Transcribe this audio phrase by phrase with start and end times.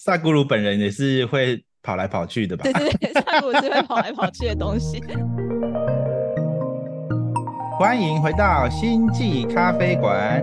[0.00, 2.62] 萨古鲁本人也是会跑来跑去的吧？
[2.62, 5.02] 对对对， 萨古鲁是会跑来跑去的东西。
[7.80, 10.40] 欢迎回到星际咖啡馆。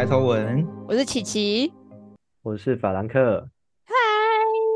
[0.00, 1.70] 抬头纹，我是琪琪，
[2.40, 3.46] 我是法兰克。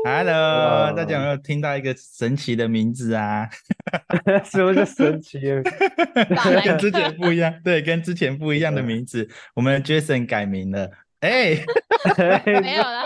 [0.03, 3.49] 嗨，Hello，大家有没有听到一个神奇的名字啊？
[4.45, 5.39] 什么叫神奇？
[6.63, 10.91] 跟之前不一样，对，跟之前不一样的名字，我们 Jason 改名了。
[11.21, 11.57] 哎，
[12.61, 13.03] 没有啦。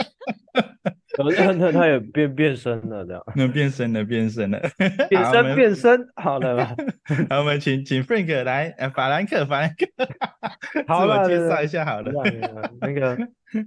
[1.23, 3.23] 那那他也变变身了，这样。
[3.35, 4.59] 那变身了，变身了，
[5.09, 6.75] 变身变身，好了吧？
[7.29, 9.85] 好，我们请请 Frank 来，呃，法兰克，法兰克，
[10.87, 12.11] 好了，介绍一下好了。
[12.79, 13.17] 那个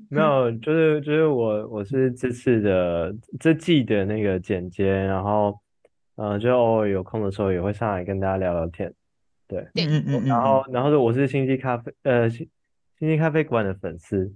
[0.08, 5.58] 没有，就是就是我我是这次的这季的那个剪接，然后
[6.16, 8.92] 呃，就偶尔有空的时候也会上来跟大家聊聊天。
[9.46, 10.24] 对，嗯嗯嗯。
[10.26, 12.48] 然后然后我是星际咖啡，呃，星
[12.98, 14.32] 星际咖啡馆的粉丝，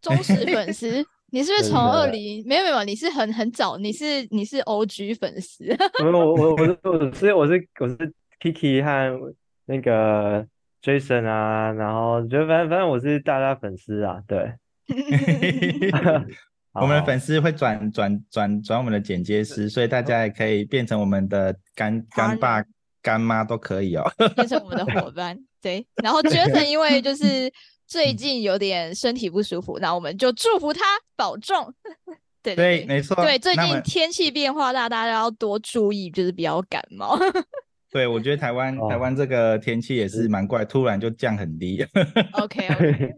[0.00, 1.06] 忠实粉丝。
[1.32, 2.84] 你是不是从二零没有没有？
[2.84, 5.64] 你是很很早，你是你是 O G 粉丝。
[6.04, 10.46] 我我我我是我是我是我是 Kiki 和那个
[10.80, 14.52] Jason 啊，然后就反正反正我是大家粉丝啊，对。
[16.72, 22.64] 我们的粉丝会转转转转我们的剪接师，所以大家也可以变成我们的干干爸
[23.02, 24.04] 干妈都可以哦，
[24.36, 25.36] 变成我们的伙伴。
[25.60, 27.52] 对，然后 Jason 因为就是。
[27.86, 30.80] 最近有点身体不舒服，那我们就祝福他
[31.14, 31.72] 保重。
[32.42, 33.14] 对对，没错。
[33.16, 37.18] 对，最近天气变化大，大家要多注意，就是不要感冒。
[37.90, 41.84] 对，我觉得台湾台湾这个天气也是蛮怪，突然就降很低。
[42.32, 43.14] OK OK。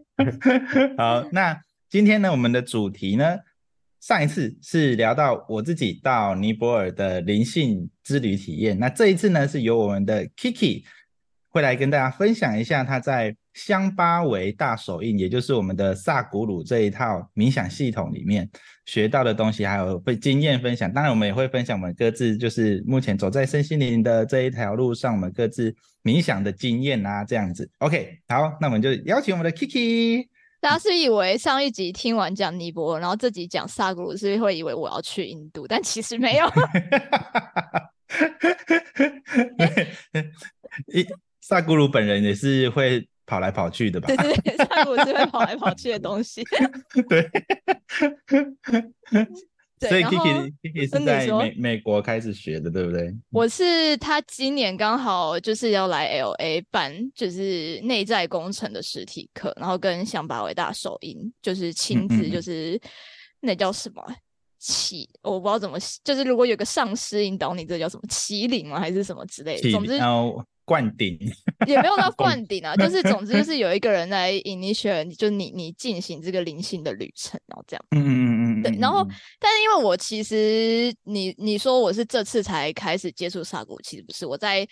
[0.97, 1.59] 好，那
[1.89, 3.37] 今天呢，我们的主题呢，
[3.99, 10.83] 上一次是聊到我自己到尼泊尔的灵性之旅体验，那这一次呢，是由我们的 Kiki
[11.49, 13.35] 会来跟大家分享一下他在。
[13.59, 18.49] 香巴维大手印，也就是我们的萨古鲁这一套冥想系统里面
[18.85, 20.91] 学到的东西，还有被经验分享。
[20.93, 27.69] 当然，我们也会分享我们各自就是目前走在身心灵的这一条路上，我们各自冥想的经验啊，这样子。
[27.79, 30.27] OK，好，那我们就邀请我们的 Kiki。
[30.61, 36.49] 大家是以为上一集听完讲尼泊尔，然后这集讲萨古鲁，是会以为我要去印度，但其实没有。
[40.93, 41.05] 一
[41.41, 43.05] 萨古鲁本人也是会。
[43.29, 44.07] 跑来跑去的吧？
[44.07, 46.43] 对对对，萨古是会跑来跑去的东西。
[49.79, 53.13] 对，所以 Kiki Kiki 是在美美国开始学的，对不对？
[53.29, 62.77] 我是他今年刚好就是要来 LA 办，就是内在工程的实体课，然后跟想把伟大首映，就是亲自就是
[63.41, 64.03] 那叫什么
[64.57, 68.79] 起，我不知道怎么，就是如果有个上师引导你，这叫什么麒麟吗？
[68.79, 69.71] 还是什么之类的？
[69.71, 69.97] 总之。
[70.69, 71.17] 灌顶
[71.65, 77.83] 也没有到 灌顶啊，就是总之就是有一个人来 initiate，就你你进行这个灵性的旅程，然后这样。
[77.89, 78.61] 嗯嗯嗯嗯。
[78.61, 79.03] 对，然后
[79.39, 84.67] 但是因为我其实你你说我是这次才开始接触萨古，其实不是，我在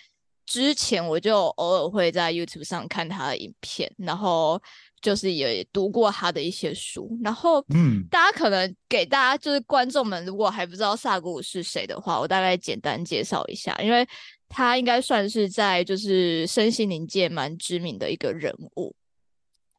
[0.46, 4.62] 之前我就偶尔会在 YouTube 上看他的影片，然后
[5.02, 14.06] 就是也读过他的一些书，然后嗯，大家可能给大家就是观众们如果还不知道萨古是谁的话，我大概简单介绍一下，因为。
[14.48, 18.94] 他应该算是在就是身心灵界蛮知名的一个人物，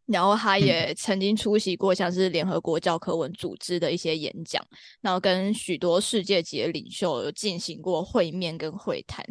[0.05, 4.63] 然后他也曾经出席过像是联合国教科文组织的一些演讲，
[5.01, 9.25] 然后跟许多世界级的领袖有进行过会面跟会谈，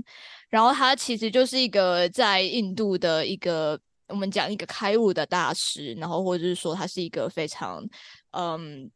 [0.48, 7.88] 然后他其实就是一个在印度的一个我们讲一个开悟的大师，然后或者是说他是一个非常
[8.32, 8.90] 嗯。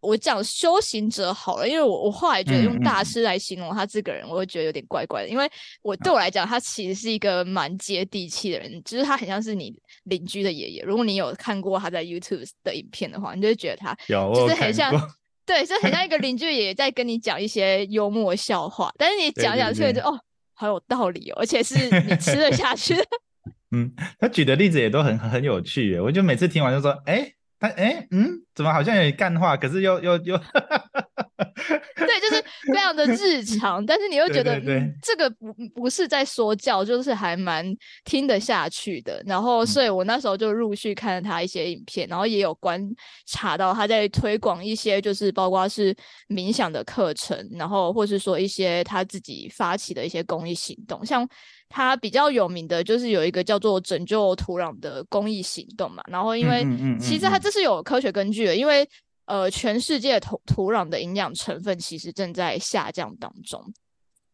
[0.00, 5.28] 我讲修行者好了，因为我我后来觉得用大师来形容他这个人，我会觉得有点怪怪的。
[5.28, 5.48] 因为
[5.82, 9.74] 我对我来讲，他其实是一个蛮接地气的人，就是他很像是你
[10.04, 10.82] 邻居的爷爷。
[10.82, 14.90] 如果你有看过他在 YouTube 的影片的话，你就会觉得他就是很像，
[15.44, 18.90] 对，就很像一个邻居爷爷在跟你讲一些幽默笑话。
[18.96, 20.18] 但是你讲讲出来就哦，
[20.54, 21.74] 好有道理哦，而且是
[22.06, 22.94] 你吃得下去。
[23.72, 27.34] 嗯，他举的例子也都很很有趣耶，我就每次听完就说，哎。
[27.60, 30.36] 他哎嗯，怎么好像有点干话，可是又又又
[31.94, 32.42] 对，就是
[32.72, 34.58] 非常的日常， 但是你又觉得
[35.02, 37.64] 这个不不是在说教，就是还蛮
[38.04, 39.22] 听得下去的。
[39.26, 42.82] 然后，所以我那时候就陆续看了他一些影片，然后也有观
[43.26, 45.94] 察到他在推广一些，就是包括是
[46.28, 51.28] 冥想的课程，然后或是说一些他自己发起的一些公益行动，像。
[51.70, 56.66] 他比较有名的就是有一个叫做拯救土壤的公益行动嘛，然后因为
[57.00, 57.40] 其实它嗯。
[57.40, 58.86] 这是有科学根据的，因为
[59.24, 63.72] 呃全世界土土壤的营养成分其实正在下降当中，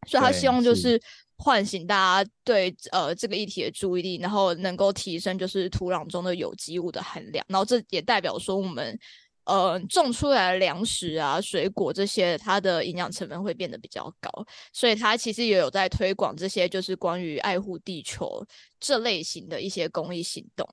[0.07, 1.01] 所以他希望就是是。
[1.39, 8.99] 唤醒大家对呃这个议题的注意力，然后能够提升就是土壤中的有机物的含量，然后这也代表说我们。
[9.47, 14.29] 呃，种出来的粮食啊、水果这些，它的营养成分会变得比较高，
[14.73, 18.45] 所以它其实也有在推广这些，就是关于爱护地球
[18.79, 20.67] 这类型的一些公益行动。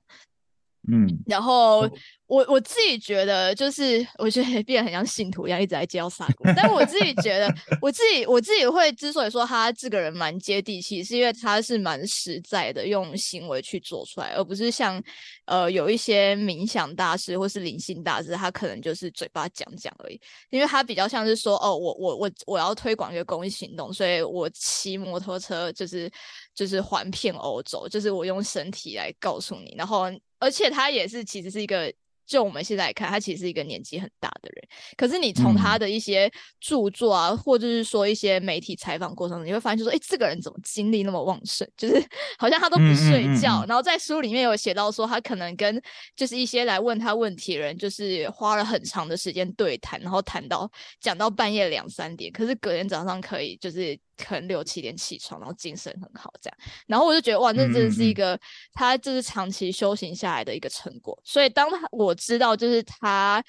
[0.91, 1.89] 嗯，然后我
[2.27, 6.43] 我我自己觉得，就是我觉得变得很像信徒一样，一直在介绍萨古。
[6.55, 15.01] 但我自己觉得， 我自己我自己会之所以说他这个人蛮接地气，是因为他是蛮实在的，用行为去做出来，而不是像
[15.45, 20.19] 呃有一些冥想大师或是灵性大师，他可能就是嘴巴讲讲而已。
[20.49, 26.09] 因为他比较像是说，哦，我我我我要推广一个公益行动，所以我骑摩托车就是
[26.55, 30.05] 就是环遍欧洲，就是我用身体来告诉你，然后
[30.39, 31.93] 而且他也是其实是一个。
[32.27, 34.67] 就我们现在来看，他其实是一个年纪很大的人，
[34.97, 36.27] 可是你从他嗯的一些
[36.59, 41.69] 著作啊，或者是说一些媒体采访过程中，你会发现，就说，哎，这个人怎么精力那么旺盛？
[41.77, 42.03] 就是
[42.39, 43.59] 好像他都不睡觉。
[43.59, 45.79] 嗯嗯然后在书里面有写到说，他可能跟
[46.15, 50.67] 就是一些来问他问题的人，就是花了很长的时间对谈，然后谈到
[50.99, 56.57] 讲到半夜两三点，可是隔天早上可以就是可能六七点起床，然后精神很好这样。
[56.87, 58.39] 然后我就觉得哇，那真的是一个
[58.73, 61.17] 他就是长期修行下来的一个成果。
[61.23, 63.43] 所以当他我知道就是他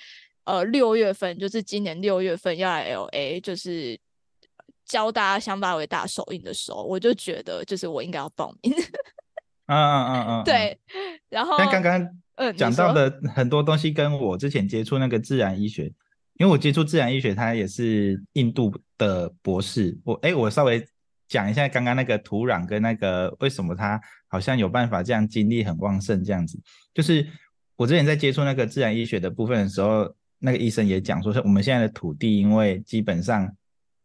[0.45, 3.99] 呃六月份，就是今年六月份要来 L A，就是
[4.85, 8.73] 教大家香巴为大手印的时候，我就觉得就是我应该要报名。
[9.67, 10.45] 嗯嗯嗯嗯，嗯。
[10.45, 10.79] 对，
[11.29, 15.93] 然后但刚刚嗯讲到的很多东西，跟我之前接触那个自然医学，
[16.39, 19.99] 因为我接触自然医学，他也是印度的博士。
[20.05, 20.85] 我哎，我稍微
[21.29, 26.61] 讲一下刚刚那个土壤跟那个为什么他好像有办法这样精力很旺盛这样子。
[26.95, 27.27] 就是
[27.77, 33.51] 我之前在接触那个自然医学的部分的时候，那个医生也讲说，是我们现在的土地因为基本上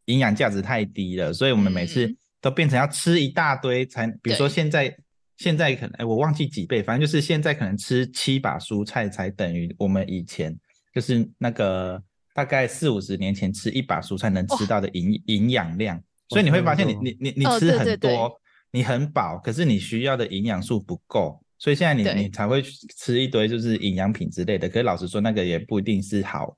[0.05, 4.97] 营养价值太低了，所以我们每次嗯都变成要吃一大堆才，比如说对现在。
[5.37, 10.55] 现在可能哎，我忘记几倍，反正就是现在可能吃七把蔬菜才等于我们以前
[10.93, 11.99] 就是那个
[12.33, 18.31] 大概四五十年前吃一把蔬菜能吃到的营营养量，所以你会发现你你你你哦吃很多，
[18.71, 22.61] 你很饱，可是你需要的营养素不够，所以现在你你才会
[22.95, 24.69] 吃一堆就是营养品之类的。
[24.69, 26.55] 可是老实说，那个也不一定是好，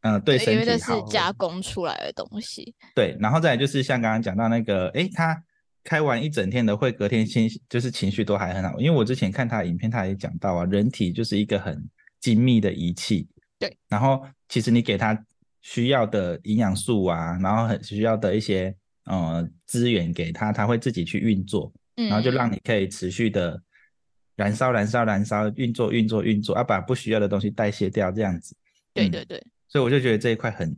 [0.00, 1.06] 呃，对因为那是身体好。
[1.08, 2.74] 加工出来的东西。
[2.94, 5.44] 对，然后再来就是像刚刚讲到那个，诶，他
[5.84, 8.80] 开完一整天的会，隔天心就是情绪都还很好。
[8.80, 11.86] 因为我之前看他的影片，他也讲到啊，人体就是一个很
[12.20, 13.28] 精密的仪器。
[13.60, 15.16] 对，然后其实你给他
[15.60, 18.74] 需要的营养素啊，然后很需要的一些
[19.04, 23.62] 呃资源给他，他会自己去运作，嗯，然后就让你可以持续的
[24.34, 28.56] 燃烧、燃烧、燃烧，运作、运作、运作，啊，把不需要的东西代谢掉，这样子。
[28.56, 28.58] 嗯
[28.92, 30.76] 对对对，所以我就觉得这一块很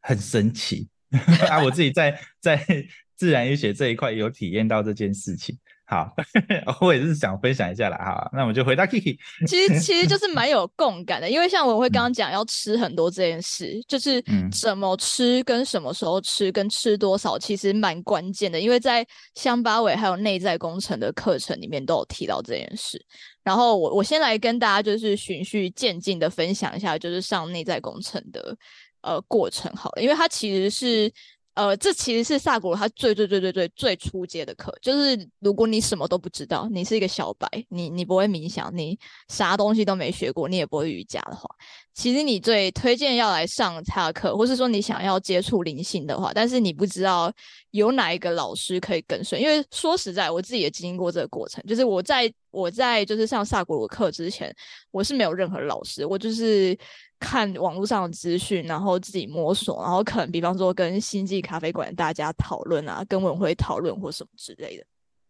[0.00, 0.88] 很神奇
[1.48, 1.62] 啊！
[1.62, 2.66] 我自己在 在
[3.14, 5.56] 自然医学这一块有体验到这件事情。
[5.86, 6.10] 好，
[6.80, 7.96] 我也是想分享一下啦。
[7.98, 9.18] 哈，那我们就回到 Kiki。
[9.46, 18.58] 其实其实就是蛮有 共感的，因为像我会刚刚讲要吃很多这件事，就是嗯怎么吃跟什么时候吃跟吃多少，其实蛮关键的。
[18.58, 22.98] 因为在乡巴尾还有内在工程的课程里面都有提到这件事。
[23.42, 28.56] 然后我我先来跟大家就是循序渐进的分享一下，就是上内在工程的
[29.02, 31.12] 呃过程好了，因为它其实是。
[31.54, 41.48] 呃，这其实是萨古鲁他最最最最最最初阶的课，就是如果你什么都不知道，你是一个小白，你你不会冥想，你啥东西都没学过，你也不会瑜伽的话，
[41.94, 47.32] 其实你最推荐要来上他的课，或是说你想要接触灵性的话，但是你不知道
[47.70, 54.54] 有哪一个老师可以跟随，因为说实在，我自己也经历过这个过程，就是我在我在就是上萨古鲁课之前，
[54.90, 56.76] 我是没有任何老师，我就是
[57.20, 64.84] 看网络上的资讯，然后自己摸索，然后可能比方说跟星际咖啡馆大家讨论啊，跟文辉讨论或什么之类的。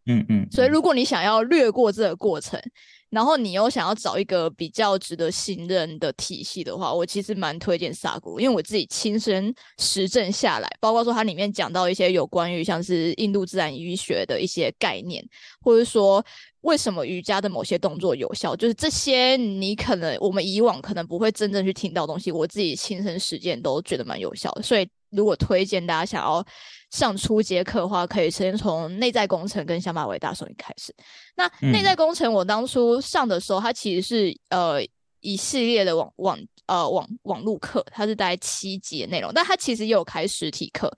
[0.07, 2.61] 嗯嗯，所以如果你想要略过这个过程，
[3.09, 15.25] 然后你又想要找一个比较值得信任的体系的话，我其实蛮推荐萨古，因为我自己亲身实证下来，包括说它里面讲到一些有关于像是印度自然医学的一些概念，
[15.61, 16.23] 或者说
[16.61, 26.45] 为什么瑜伽的某些动作有效，就是这些你可能我们以往可能不会真正去听到东西，我自己亲身实践都觉得蛮有效的，所以如果推荐大家想要
[26.91, 30.93] 上初阶课的话，可以先从内在工程跟小马维大手印开始。
[31.35, 34.81] 那内在工程我当初上的时候，它其实是呃
[35.19, 40.95] 一系列的网网呃网网络课，它是大概七节内容，但它其实也有开实体课。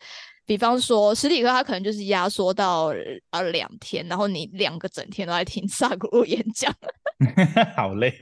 [0.47, 2.85] 比方说实体课，它可能就是压缩到
[3.31, 6.73] 呃两天，然后你两个整天都在听萨古鲁演讲，
[7.75, 8.13] 好累。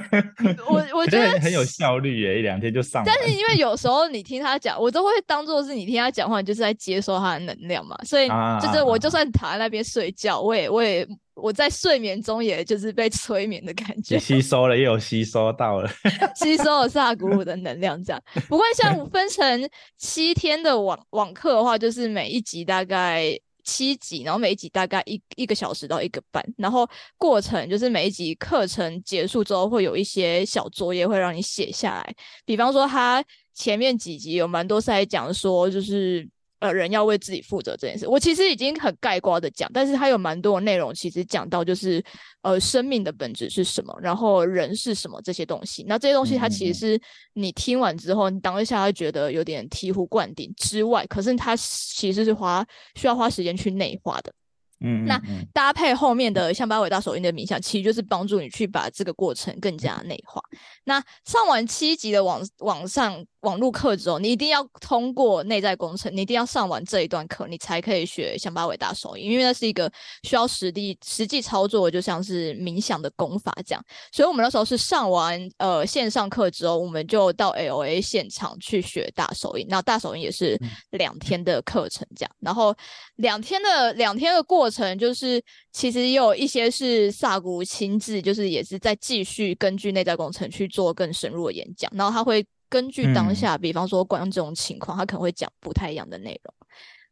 [0.68, 3.02] 我我觉得很有效率耶，一两天就上。
[3.06, 7.96] 但是因为有时候你听他讲，我都会当做是你听他讲话，你就是在接收他的能量嘛。
[8.04, 8.28] 所以
[8.60, 15.88] 就是我就算躺在那边睡觉，我也我也我在睡眠中，也就是被催眠的感觉，吸收了，也有吸收到了，
[16.34, 18.02] 吸收了萨古鲁的能量。
[18.02, 23.38] 这样，不过像 分成七天的网网课的话，就是每一集大概。
[23.68, 26.88] 七集，然后每一集大概一一个小时到一个半，然后
[27.18, 32.14] 过程就是每一集课程结束之后会有一些小作业会让你写下来，
[32.44, 33.24] 比方说他
[33.54, 36.24] 前面几集有蛮多是在讲说就是。
[36.58, 42.02] 呃，人要为自己负责这件事，我其实已经很概括的讲，但是它有蛮多的内容，其实讲到就是
[42.42, 45.84] 呃，生命的本质是什么，然后人是什么这些东西。
[45.86, 47.00] 那这些东西它其实是
[47.34, 54.32] 你听完之后，你当下会觉得有点醍醐灌顶之外，可是它其实是花需要花时间去内化的。
[54.80, 55.18] 嗯，那
[55.54, 60.42] 搭配后面的像八伟大手印的冥想，其实就是帮助你去把这个过程更加内化。
[60.84, 69.90] 那上完七级的网网上网络课之后，你一定要通过内在工程，你一定要上完这一段课，你才可以学像八伟大手印，因为那是一个
[70.24, 73.84] 需要实地实际操作，就像是冥想的功法这样。
[74.10, 79.64] 所以我们那时候是上完呃线上课之后，我们就到 L A 现场去学大手印。
[79.68, 82.74] 那大手印也是两天的课程这样，然后
[83.14, 84.56] 两天的两天的过。
[84.56, 85.40] 过程就是，
[85.70, 96.54] 其实也有一些是萨古亲自，就是也是在继续根据内在工程去做更深入的演讲，然后他会根据当下，比方说观众情况，他可能会讲不太一样的内容，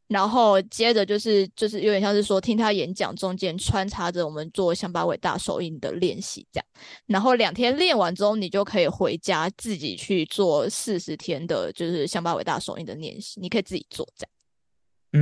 [0.08, 6.66] 然后接着就是就是有点像是说听他演讲中间穿插着我们做香巴伟大手印的练习这样，
[7.06, 14.30] 然后两天练完之后，你就可以回家自己去做四十天的，就是香巴伟大手印的练习，你可以自己做这样，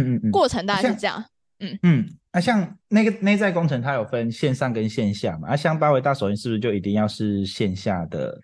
[0.02, 1.24] 嗯嗯嗯，过程大概是这样。
[1.64, 5.50] 嗯嗯，那像那个内在工程，它有分线上跟线下嘛？
[5.50, 8.36] 啊像八维大手印是不是就一定要是线下的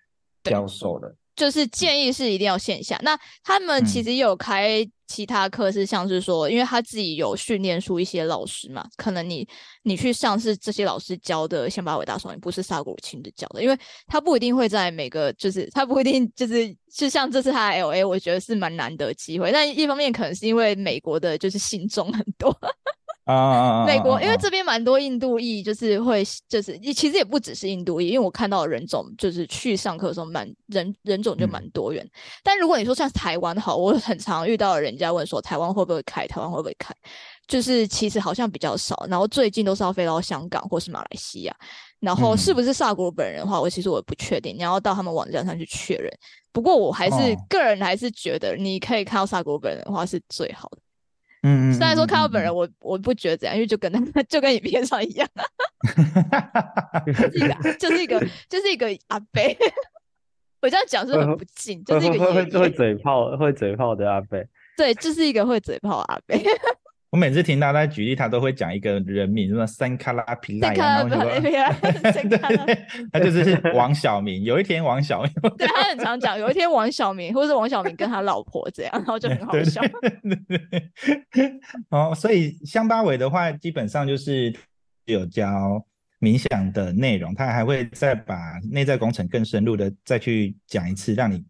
[0.43, 1.13] 教授的？
[1.39, 2.99] 就是建议是一定要线下。
[3.01, 9.47] 那他们其实有开其他课，是像是说，因为他自己有训练出一些老师嘛，可能你
[9.83, 19.49] 你去上是这些老师教的，像八维大手印不是萨古亲自教的，因为他不一定会在每个，就是他不一定就是就像这次他 L A，我觉得是蛮难得机会。
[19.53, 22.53] 但一方面可能是因为美国的就是信众很多。
[23.29, 32.03] 啊，美国，因为这边蛮多印度裔，就是会，就是其实也不只是印度裔，因为我看到人种就是去上课的时候，蛮人人种就蛮多元。
[32.43, 36.91] 但如果你说像台湾好，我很常遇到人家问说台湾会不会开，台湾会不会开，
[37.47, 39.05] 就是其实好像比较少。
[39.07, 41.55] 然后最近都是要飞到香港或是马来西亚，
[41.99, 46.11] 然后是不是萨古本人的话，我其实我不确定，你要到他们网站上去确认。
[46.51, 50.79] 不过我还是个人还是觉得，你可以看到萨古本人的话是最好的。
[51.43, 55.27] 嗯，虽然说看到本人，我我不觉得怎样，因为就跟他 就跟影片上一样，
[57.07, 58.19] 就是一个就是一个
[58.49, 59.57] 就是一个阿贝。
[60.61, 64.45] 我这样讲是很不敬，就是一个会会嘴炮会嘴炮的阿贝。
[64.75, 66.43] 对，就是一个会嘴炮阿贝。
[67.11, 71.25] 我每次听到他举例，他都会讲一个人名，什么三卡拉皮拉，然后什么，
[73.11, 74.43] 他就是王小明。
[74.43, 79.81] 有一天，王小明，对他很常讲，有一天王小明，或者是王小明跟他老婆这样，然后就很好笑。
[81.89, 84.53] 哦，所以香巴伟的话，基本上就是
[85.05, 85.83] 有教
[86.19, 88.35] 冥想的内容，他还会再把
[88.69, 91.43] 内在工程更深入的再去讲一次，让你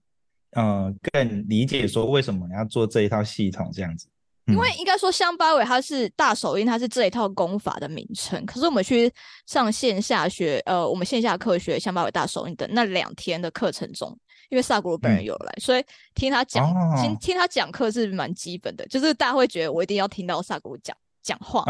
[0.51, 4.07] 呃更理解说为什么你要做这一套系统这样子。
[4.51, 8.45] 因为应该说乡巴尾它是大手印，它是这一套功法的名称。
[8.45, 9.11] 可是我们去
[9.45, 14.17] 上线下学，呃，我们线下课学乡巴尾大手印的那两天的课程中，
[14.49, 15.83] 因为萨古鲁本人有来，所以
[16.15, 16.65] 听他讲，
[17.01, 20.95] 听听他讲课是蛮基本的，就是大家会觉得我一定要听到萨古鲁讲。
[21.29, 21.63] 讲话，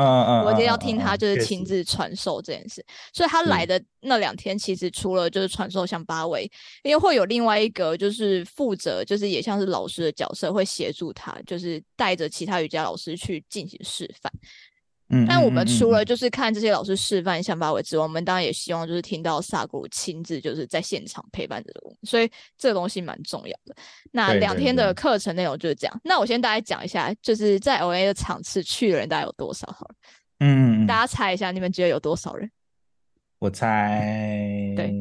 [0.45, 2.85] 我一定要听他，就是亲自传授这件事。
[3.13, 6.49] 所以他来的那两天，其实除了就是传授像八位，
[6.83, 14.31] 因为会有另外一个就是负责，就是也像是老师的角色，会协助他，就是带着其他瑜伽老师去进行示范。
[15.11, 23.75] 嗯，但我们嗯除了嗯就是看这些老师示范象八尾之外，我们当然也希望就是听到萨古鲁亲自就是在现场陪伴着我们，所以这个东西蛮重要的。
[24.11, 26.01] 那两天的对课程内容就是这样。
[26.03, 29.95] 那我先大概讲一下，就是在 OA 的场次去的人大概有多少好了，
[30.41, 32.49] 嗯大家猜一下，你们觉得有多少人？
[33.39, 34.93] 我猜对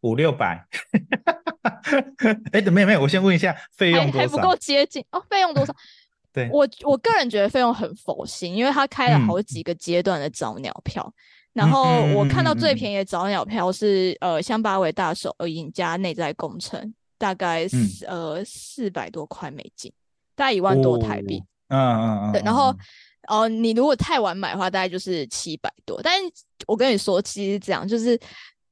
[0.00, 0.66] 五六百。
[2.52, 4.18] 哎，等没有没有，我先问一下费用多少？
[4.20, 5.74] 还不够接近哦，费用多少？
[6.32, 11.12] 对，我我个人觉得费用很佛心，因为他开了嗯好几个阶段的早鸟票。
[11.52, 17.66] 然后我看到最便宜的早鸟票是呃香巴尾大手呃赢加内在工程，大概
[18.06, 19.92] 呃四百多块美金，
[20.34, 21.42] 大概一万多台币。
[21.68, 22.68] 嗯嗯嗯，对，然后
[23.28, 26.00] 哦呃你如果太晚买的话，大概就是七百多。
[26.02, 26.32] 但是
[26.66, 28.18] 我跟你说，其实这样就是。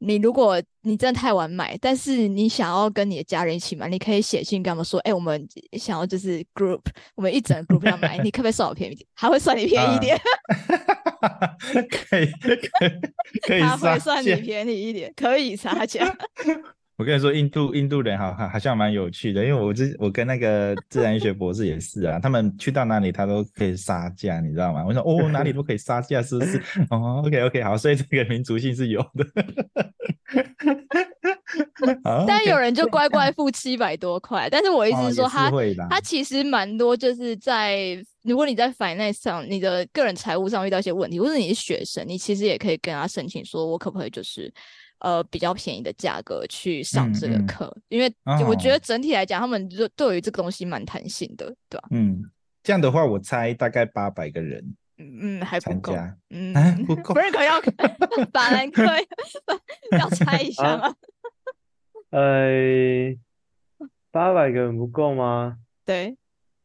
[0.03, 5.47] 你如果你真的太晚买，但是你想要跟你的家人一起买，你可以写信跟他们说，哎、我们
[5.79, 6.81] 想要就是 group，
[7.15, 9.07] 我们一整个 group 要买， 你可不可以算我便宜一点？
[9.15, 10.19] 还会算你便宜一点，
[12.09, 12.91] 可以可以
[13.43, 16.17] 可以他会算你便宜一点， 可以 差价。
[17.01, 24.85] 我跟你说，印度印度人好好好像蛮有趣的，因为我之我跟那个自然医学博士也是啊， 他们去到哪里他都可以杀价，你知道吗？
[24.87, 26.59] 我说哦， 哪里都可以杀价，是不是？
[26.93, 29.27] 哦，OK OK，好，所以这个民族性是有的。
[32.05, 35.51] 好但有人就乖乖付七百多块，但是我意思哦是说，他
[35.89, 44.53] 他其实蛮多，就是在如果你在 finance 上，你的个人财务上遇到一些问题，或者你是学生，你其实也可以跟他申请说，我可不可以就是
[45.01, 48.13] 呃比较便宜的价格去上这个课，因为
[48.47, 52.23] 我觉哦得整体来讲，他们就对于这个东西蛮弹性的，对吧、嗯，
[52.63, 55.95] 这样的话，我猜大概八百个人嗯，还不够，
[56.29, 57.21] 嗯，啊，不够不。
[57.21, 57.61] 是可要
[58.33, 58.83] 法兰克
[59.99, 60.95] 要猜一下吗？
[62.11, 63.17] 呃，
[64.11, 65.57] 八百个人不够吗？
[65.87, 66.17] 对，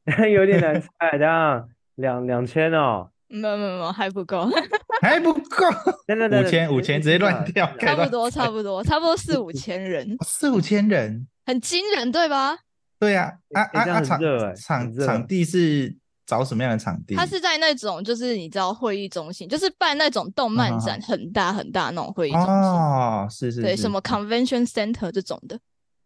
[0.34, 4.50] 有点难猜，这样两两千哦，没有没有没有，还不够。
[5.01, 5.70] 还不够，
[6.08, 12.58] 等等等等，五千五千直接乱跳，等一下开乱差不多，差不多，差不多四五千人，四五千人，很惊人，对吧？
[12.98, 14.01] 对呀，啊啊啊！
[14.01, 14.20] 场
[14.55, 15.94] 场场地是
[16.25, 17.13] 找什么样的场地？
[17.13, 25.60] 它是在那种就是你知道会议中心，就是办那种动漫展，很大很大那种会议中心，哦，是是对，什么 convention center 这种的，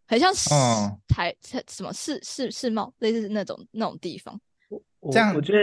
[0.08, 1.34] 很像世哦台
[1.68, 4.38] 什么世世世贸，类似那种那种地方。
[4.98, 5.62] 我这样我觉得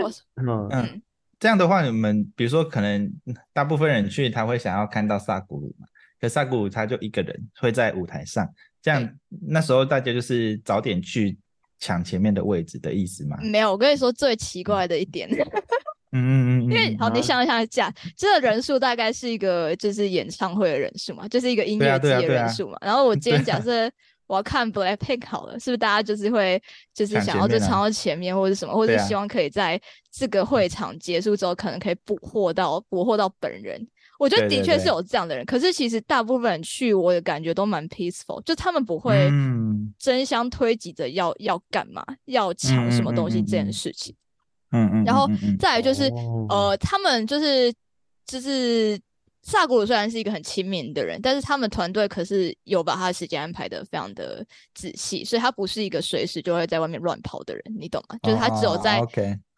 [0.72, 1.02] 嗯，
[1.40, 3.12] 这样的话，你们比如说，可能
[3.54, 5.86] 大部分人去，他会想要看到萨古鲁嘛？
[6.20, 8.48] 可萨古鲁他就一个人会在舞台上，
[8.82, 9.08] 这样
[9.48, 11.38] 那时候大家就是早点去
[11.80, 13.38] 抢前面的位置的意思嘛？
[13.40, 15.30] 没有，我跟你说最奇怪的一点，
[16.12, 22.78] 嗯嗯嗯，因为好，你啊想一想下，这个人数大概是一个就是演唱会的人数嘛，就是一个音乐季的人数嘛。
[22.82, 23.88] 然后我今天假设
[24.28, 26.62] 我要看 Blackpink 好了，是不是大家就是会
[26.94, 33.88] 就是想要就抢到前面或者什么，或者希望可以在这个会场结束之后，可能可以捕获到捕获到本人。
[34.20, 39.94] 我觉得的确是有这样的人，可是其实大部分人去，我的感觉都蛮 peaceful，就他们不会嗯。
[40.00, 44.16] 争相推挤着要要干嘛，要抢什么东西这件事情。
[44.72, 45.28] 嗯嗯，然后
[45.60, 46.48] 再来就是、哦。
[46.50, 47.74] 呃，他们就是
[48.26, 49.00] 就是
[49.50, 58.18] 萨古鲁虽然是一个很亲民的人，但是他们团队可是有把他的时间安排的非常的仔细，所以他不是一个随时就会在外面乱跑的人，你懂吗？
[58.24, 59.02] 就是他只有在，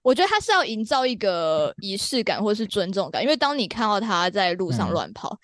[0.04, 5.38] 我觉得他是要营造一个仪式感或是尊重感，因为当你看到他在路上嗯乱跑。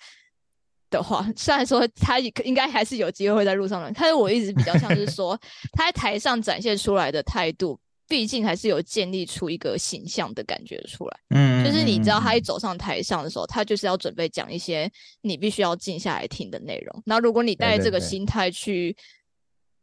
[0.88, 5.36] 的话，虽然说他应该还是有机会会在路上乱，但是我一直比较像是说
[5.76, 7.76] 他在台上展现出来的态度，
[8.08, 11.20] 毕竟还是有建立出一个形象的感觉出来。
[11.30, 14.90] 嗯，就是你知道，他一嗯走上台上的时候，他就是要准备讲一些
[15.22, 17.02] 你必须要静下来听的内容。
[17.04, 18.96] 那如果你带这个心态去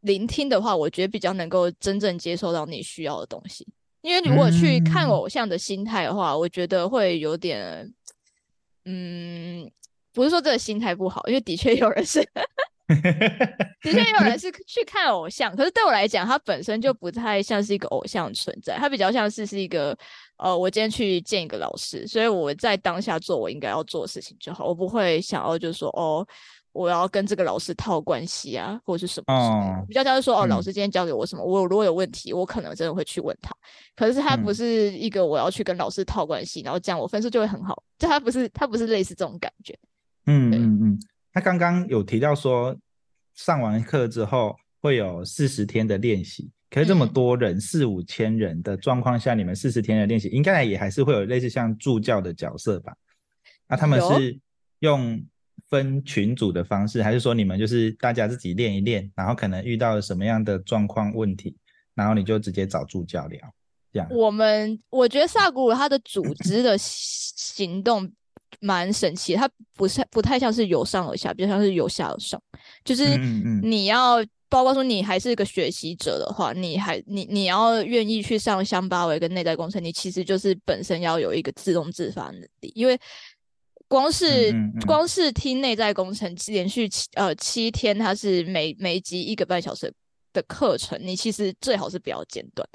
[0.00, 3.66] 聆听的话，我觉得比较能够真正接受到你需要的东西。
[4.02, 7.90] 因为如果去看嗯偶像的心态的话，我觉得会有点，
[8.84, 9.70] 嗯，
[10.12, 12.20] 不是说这个心态不好，因为的确有人是
[13.80, 19.96] 的确有人是去看偶像，可是对我来讲，他本身就不太像是一个偶像存在，他比较像是是一个
[20.36, 26.26] 呃，我今天去见一个老师，所以我在当下做我应该要做的事情就好，我不会想要就是说哦，
[26.72, 30.62] 我要跟这个老师套关系啊，或者是什么比较像是说哦，老嗯。
[30.62, 33.54] 师今天教给我什么，我如果有问题，我可能真的会去问他，
[33.96, 34.54] 可是他不嗯。
[34.54, 39.74] 是一个我要去跟老师套关系，然后这样我分数就会很好，就他不是他不是类似这种感觉。
[40.26, 40.98] 嗯嗯嗯，
[41.34, 42.74] 他刚刚有提到说，
[43.34, 46.48] 上完课之后会有四十天的练习。
[46.70, 52.94] 可是这么嗯多人，四五千人的状况下，你们四十天的练习，应该也还是会有类似像助教的角色吧？
[53.68, 54.38] 那他们是
[54.78, 55.24] 用
[55.68, 61.56] 分群组的方式，还是说你们就是大家自己练一练，然后可能遇到了什么样的状况问题，
[61.94, 63.40] 然后你就直接找助教聊？
[63.92, 64.08] 这样。
[64.10, 68.12] 我们我觉得萨古鲁他的组织的行动
[68.60, 72.40] 蛮神奇的，它不是不太像是由上而下，比较像是由下而上，
[72.84, 74.24] 就是嗯嗯嗯你要。
[74.50, 82.96] 包括说你还是个学习者的话，你还你你要愿意去上香巴维跟内在工程，你其实就是本身要有一个自动自发能力，因为
[83.88, 89.92] 光是嗯嗯嗯光是听内在工程连续七呃七天，它是每每集一个半小时
[90.32, 92.68] 的课程，你其实最好是不要间断。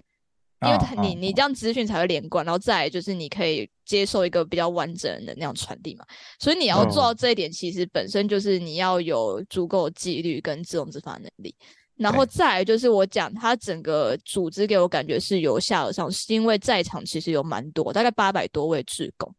[0.62, 6.06] 因为它哦哦你你这样资讯才会连贯，然后再来就是你可以接受一个比较完整的那样传递嘛，
[6.40, 7.16] 所以你要做到哦。
[7.18, 11.56] 这一点，其实本身就是你要有足够的纪律跟自动自发能力。
[11.96, 19.30] 然后再来就是我讲，他整个组织给我感觉是由下而上，是因为在场其实有蛮多，大概八百多位志工，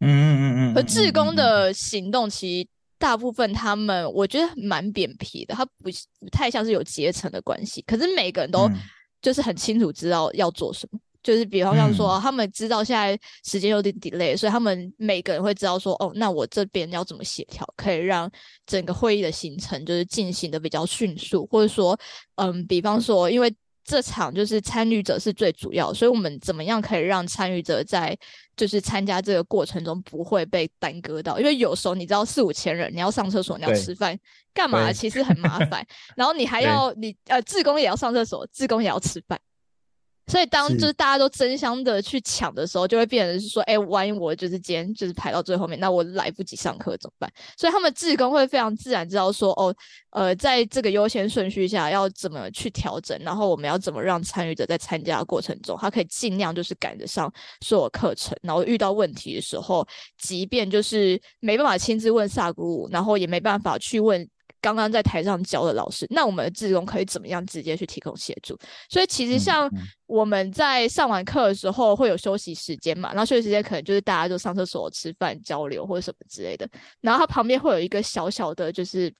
[0.00, 8.76] 嗯嗯嗯嗯，而嗯志工，的行动其实大部分他们我觉得蛮扁平的，他不不太像是有阶层的关系，可是每个人都嗯
[9.20, 10.98] 就是很清楚知道要做什么。
[11.22, 18.30] 就是比方像说，他们知道现在时间有点 delay，所以他们每个人会知道说，哦，那我这边要怎么协调，可以让
[18.64, 21.94] 整个会议的行程就是进行的比较迅速，或者说，
[22.36, 23.54] 嗯，比方说，因为
[23.90, 28.16] 这场就是参与者是最主要，所以我们怎么样可以让参与者在
[28.56, 31.40] 就是参加这个过程中不会被耽搁到？
[31.40, 34.16] 因为有时候你知道四五千人，你要上厕所，你要吃饭，
[34.54, 34.92] 干嘛？
[34.92, 35.84] 其实很麻烦。
[36.14, 39.36] 然后你还要你呃，志工也要上厕所，志工也要吃饭。
[40.30, 47.30] 所以当就是大家都争相的去抢的时候，就会变成是说，哎、万一我就是今天就是排到最后面，那我来不及上课怎么办？
[47.56, 49.74] 所以他们志工会非常自然知道说，哦，
[50.10, 59.84] 呃，在这个优先顺序下要怎么去调整，然后我们要怎么让参与者在参加的过程中，他可以尽量就是赶得上所有课程，然后遇到问题的时候，
[60.16, 64.28] 即便就是没办法亲自问萨古鲁，然后也没办法去问。
[64.60, 68.58] 刚刚在台上教的老师，那我们的志工可以怎么样直接去提供协助？
[68.88, 76.68] 所以其实嗯像嗯我们在上完课的时候会有休息时间嘛，然后休息时间可能就是大家就上厕所、吃饭、交流或者什么之类的。
[77.00, 79.12] 然后它旁边会有一个小小的，就是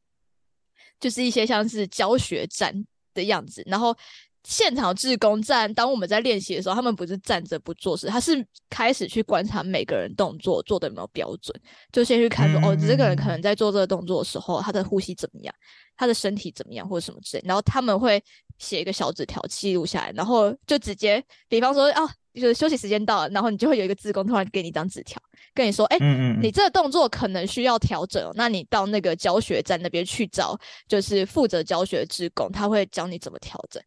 [0.98, 2.74] 就是一些像是教学站
[3.14, 3.96] 的样子，然后。
[4.44, 11.54] 现场志工站，当我们在练习的时候，他们不是站着不做事，他是开始去观察每个人动作做的有没有标准，
[11.92, 15.54] 就先去看说，哦，这个人可能在做这个动作的时候，他的呼吸怎么样，
[15.96, 18.22] 他的身体怎么样，或者什么之类，然后他们会
[18.58, 25.20] 写一个小纸条记录下来，然后就直接，比方说，啊，就是休息时间到了，然后你就会有一个志工突然给你一张纸条，
[25.52, 33.82] 跟你说，哎、嗯嗯，你这个动作可能需要调整哦，那你到那个教学站那边去找，就是负责教学的志工，他会教你怎么调整。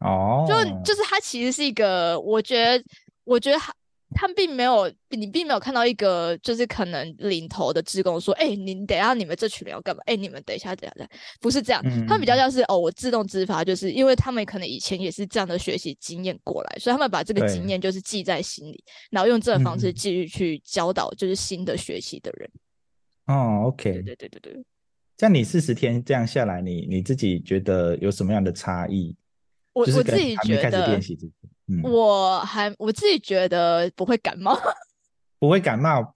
[0.00, 2.84] 哦，就就是它其实是一个，我觉得，
[3.24, 3.74] 我觉得他
[4.14, 10.02] 他并没有，你并没有看到一个就是可能领头的职工说，哎、你等一下你们这群人要干嘛？
[10.06, 22.50] 哎、你们等一下等一下，等一下不是这样，他们比较嗯像是哦，我自动自发，就是因为他们可能以前也是这样的学习经验过来，所以他们把这个经验就是记在心里，然后用这种方式嗯继续去教导就是新的学习的人。
[23.26, 24.52] 哦，OK，对对对对。
[24.54, 24.64] 对。
[25.18, 29.14] 像你四十天这样下来，你你自己觉得有什么样的差异？
[29.78, 31.30] 我我自己觉得练习之前，
[31.68, 34.58] 嗯，我还我自己觉得不会感冒。
[35.38, 36.14] 不会感冒，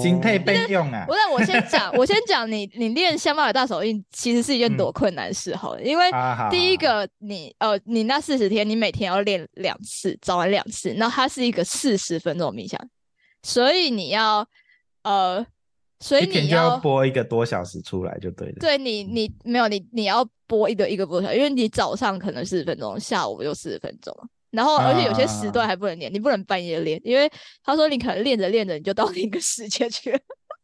[0.00, 0.42] 心态哦。
[0.46, 1.04] 备用啊。
[1.08, 1.12] 不。
[1.12, 6.08] 是，我先讲，我先讲你 你练香巴尔大手印其实是一件多困难的事好了，因为
[6.50, 6.82] 第一好。
[6.82, 12.80] 个你呃你那四十天你每天要练两次，早晚两次，然后它是一个四十分钟的冥想，
[13.42, 14.46] 所以你要
[15.02, 15.44] 呃，
[16.00, 18.54] 所以你就要播一个多小时出来就对了。
[18.58, 24.14] 对你，你没有你，你要播一个一个多小时，因为你早上可能四十分钟，下午就四十分钟，
[24.50, 27.30] 然后而且有些时段还不能练，你不能半夜练，因为
[27.62, 30.18] 他说你可能练着练着你就到另一个世界去了，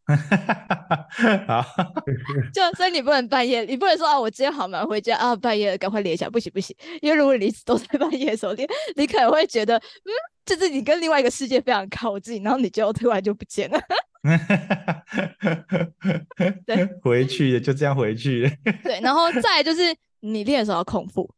[1.47, 1.65] 好，
[2.55, 10.11] 就所以你不能半夜，你不能说啊我今天好忙回家啊半夜了赶快练一下，不行不行，因为如果你一直都在半夜的时候练，你可能会觉得嗯，
[10.47, 13.79] 就是你跟另外一个世界非常靠近，然后你就突然就不见了。
[16.67, 18.51] 对，回去了就这样回去。
[18.83, 21.29] 对，然后再来就是你练的时候要空腹，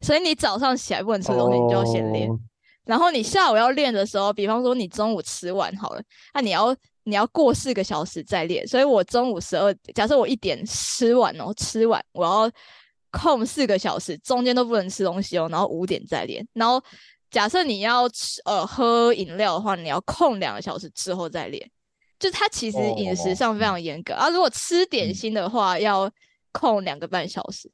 [0.00, 2.30] 所以你早上起来不能吃东西，你就要先练。
[2.30, 2.38] 哦
[2.84, 6.02] 然后你下午要练的时候，比方说你中午吃完好了，
[6.34, 8.66] 那、你要你要过四个小时再练。
[8.66, 12.50] 所以我中午十二，假设我一点吃完哦，吃完我要
[13.12, 16.44] 空四个小时，中间都不能吃东西哦，然后五点再练。
[16.54, 16.82] 然后
[17.30, 21.70] 假设你要吃呃喝饮料的话，你要空两个小时之后再练。
[22.22, 26.08] 就他其实饮食上非常严格、啊，如果吃点嗯心的话，要
[26.52, 27.68] 控两个半小时。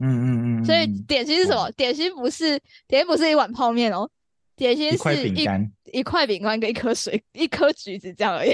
[0.00, 1.70] 嗯嗯嗯，所以嗯点心是什么？
[1.76, 4.10] 点心不是点心不是一碗泡面哦，
[4.56, 5.46] 点心是一
[5.92, 8.52] 一块饼干跟一颗水一颗橘子这样而已，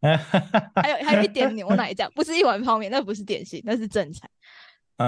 [0.76, 4.28] 还有还有一点牛奶这样，不是一碗泡面，那不是点心，那是正餐。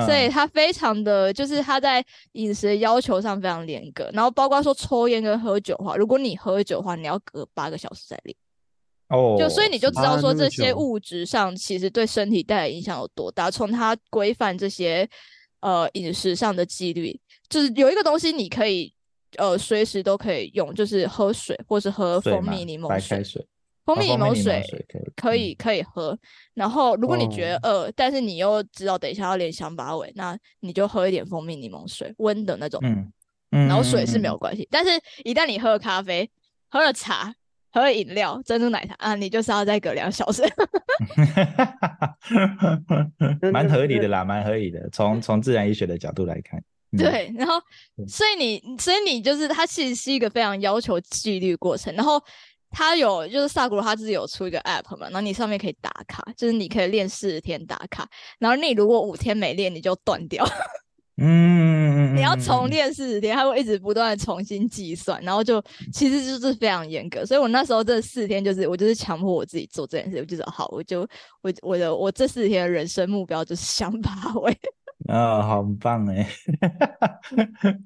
[0.07, 8.35] 所以嗯他非常的就是他在饮食的要求上非常严格，然后包括说抽烟跟喝酒的话，如果你喝酒的话，你要隔八个小时再练。
[9.13, 13.51] 哦，就所以你就知道说这些物质上其实对身体带来影响有多大。
[13.51, 15.09] 从它规范这些
[15.61, 18.93] 呃饮食上的纪律，就是有一个东西你可以
[19.37, 22.89] 呃随时都可以用，就是喝水或是喝蜂蜜柠檬水。
[22.89, 23.47] 白开水，
[23.85, 26.19] 蜂蜜柠檬水水可以可以喝，
[26.55, 33.13] 然后如果你觉得哦饿，但是你又知道等一下要练香巴尾，那你就喝一点蜂蜜柠檬水，温的那种，嗯
[33.51, 34.67] 嗯，然后水是没有嗯关系。
[34.71, 34.91] 但是
[35.25, 36.31] 一旦你喝了咖啡、
[36.71, 37.35] 喝了茶、
[37.73, 40.43] 喝了饮料、珍珠奶茶啊，你就是要再隔两小时。
[43.19, 44.89] 嗯蛮合理的啦，蛮合理的。
[44.93, 47.55] 从从自然医学的角度来看，嗯，对，然后
[48.07, 51.95] 所以你，所以你就是它其实是一个非常要求纪律过程。
[51.95, 52.23] 然后
[52.71, 58.09] 它有就是萨古鲁他自己有出一个 app 嘛，然后你上面可以打卡，就是你可以练四十天打卡，
[58.39, 60.45] 然后你如果五天没练，你就断掉，
[61.23, 67.25] 嗯，嗯，你要嗯重，练四十天，它会一直不断的重新计算，然后就其实就是非常严格。
[67.25, 71.01] 所以我那时候这四天就是我就是强迫我自己做这件事，我就说好，我就
[71.43, 74.57] 我我的我这四天的人生目标就是想八位。
[75.09, 76.29] 哦，好棒哎！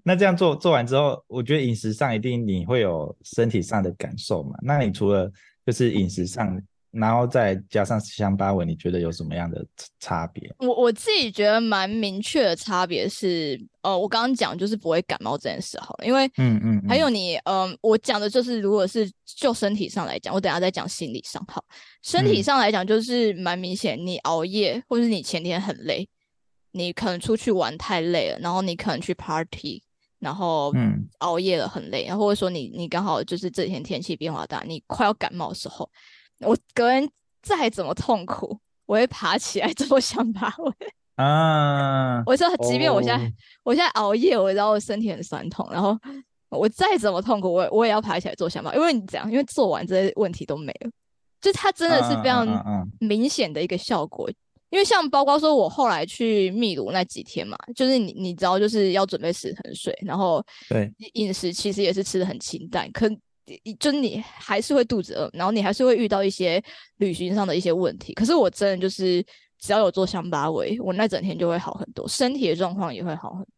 [0.05, 4.55] 那这样做做完之后，我觉得饮食上一定你会有身体上的感受嘛？
[4.61, 5.31] 那你除了
[5.65, 6.61] 就是饮食上，
[6.99, 9.65] 然后再加上香八文，你觉得有什么样的
[10.01, 10.53] 差别？
[10.59, 21.65] 我我自己觉得蛮明确的差别是，呃，我刚刚讲就是不会感冒这件事好了，因为嗯嗯，还有你，嗯、我讲的就是如果是就身体上来讲，我等下再讲心理上好。
[22.03, 26.09] 身体嗯上来讲就是蛮明显，你熬夜或是你前天很累，
[26.73, 29.83] 你可能出去玩太累了，然后你可能去 party，
[30.19, 35.91] 然后嗯熬夜了很累，然后或者说你你刚好就是这几天天气变化大，你快要感冒的时候，
[36.41, 37.09] 我隔天
[37.43, 40.73] 再怎么痛苦，我会爬起来 做香八尾。
[41.17, 43.33] 啊，我说，即便我现在、哦
[43.65, 45.99] 我现在熬夜，我知道我身体很酸痛，然后
[46.51, 50.91] 我再怎么痛苦，我也我也要爬起来做香巴，因为你这样，因为做完这些问题都没了，
[51.41, 52.47] 就它真的是非常
[53.01, 54.31] 明显的一个效果。
[54.69, 63.17] 因为像包括说我后来去秘鲁那几天嘛，就是你你知道就是要准备死藤水，然后对饮食其实也是吃的很清淡，可你
[63.79, 66.63] 就是你还是会肚子饿，然后你还是会遇到一些
[66.97, 68.13] 旅行上的一些问题。
[68.15, 69.25] 可是我真的就是
[69.59, 73.51] 只要有做香巴维，我那整天就会好很多，身体的状况也会好很多。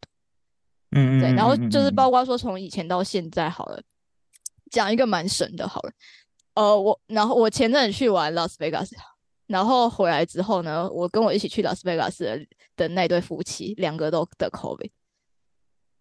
[0.90, 3.83] 嗯嗯，对，然后就是包括括说从以前到现在好了，
[4.70, 5.92] 讲一个蛮神的好了，
[6.55, 8.96] 呃，我然后我前阵子去玩拉斯维加斯，
[9.46, 12.46] 然后回来之后呢，我跟我一起去拉斯维加斯的
[12.77, 14.90] 的那对夫妻，两个都得 COVID，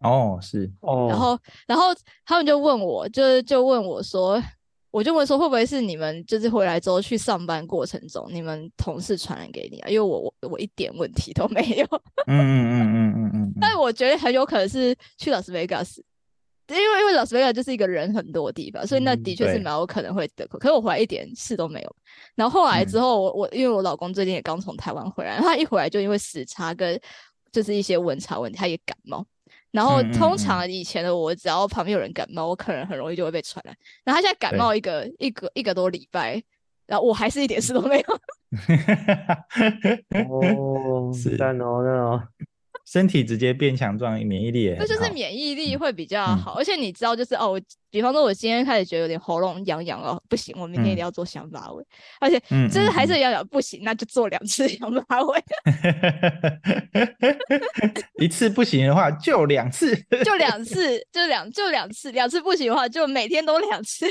[0.00, 1.86] 哦是哦，然后然后
[2.24, 4.40] 他们就问我，就是就问我说，
[4.90, 9.88] 我就问说会不会是你们就是回来之后去上班过程中，你们同事传染给你啊？
[9.88, 11.84] 因为我我我一点问题都没有。
[12.26, 16.04] 嗯嗯嗯嗯嗯嗯，但我觉得很有可能是去拉斯维加斯，
[16.68, 20.58] 因为因为拉斯维加斯就是一个人很多的地方，所以那嗯的确是蛮有可能会得 COVID。
[20.58, 21.96] 可是我回来一点事都没有。
[22.36, 26.98] 然后后来之后，我我因为我老公最近也刚从台湾回来，他一回来就因为时差跟
[27.50, 29.26] 就是一些温差问题，他也感冒。
[29.78, 33.72] 然后通常以前的我，只要旁边有人感冒，我可能很容易就会被传染。
[34.02, 36.42] 然后他现在感冒一个一个一个多礼拜，
[36.84, 38.04] 然后我还是一点事都没有。
[40.28, 42.20] 哦，是赞哦，赞哦，
[42.90, 46.38] 身体直接变强壮，免疫力也这就是免疫力会比较嗯。
[46.38, 51.04] 好，而且你知道，就是哦，我比方说，我今天开始觉得有点喉咙痒痒哦，不行，我明天一定嗯。
[51.04, 51.84] 要做香八味，
[52.18, 55.38] 而且嗯就是还嗯是要痒，不行，那就做两次香八味，
[58.20, 64.06] 一次不行的话就两次， 就两次，就两就两次，两次不行的话就每天都两次。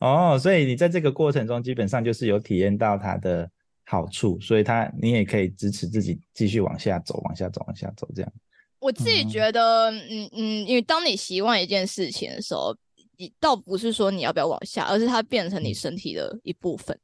[0.00, 3.50] 哦，所以你在这个过程中基本上就是有体验到它的
[3.90, 8.30] 好处，所以它你也可以支持自己继续往下走，往下走，往下走这样。
[8.78, 12.76] 我自己嗯觉得，嗯嗯，因为当你习惯一件事情的时候，
[13.16, 16.96] 你倒不是说你要不要往下，而是它变成你身体的一部分。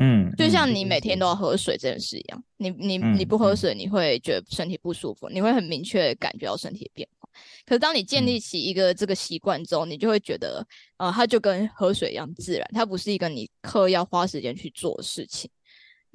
[0.00, 7.28] 嗯，就像嗯你每天都要喝水这件事一样，你你你不喝水，你会觉得身体不舒服，你会很明确感觉到身体的变化。
[7.66, 10.64] 可是当你建嗯立起一个这个习惯之后，你就会觉得，
[10.98, 15.50] 呃，它就跟喝水一样自然，它不是一个你刻意要花时间去做的事情。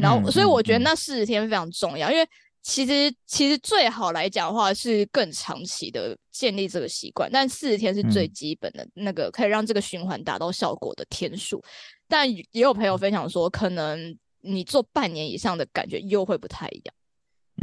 [0.04, 2.28] 然后，嗯所以我觉得那四十天非常重要，因为
[2.62, 8.34] 其实其实最好来讲的话是更长期的建立这个习惯，但四十天是最嗯。
[8.34, 11.63] 基本的那个可以让这个循环达到效果的天数。
[12.08, 16.96] 但也有朋友分享说，可能你做半年以上的感觉又会不太一样，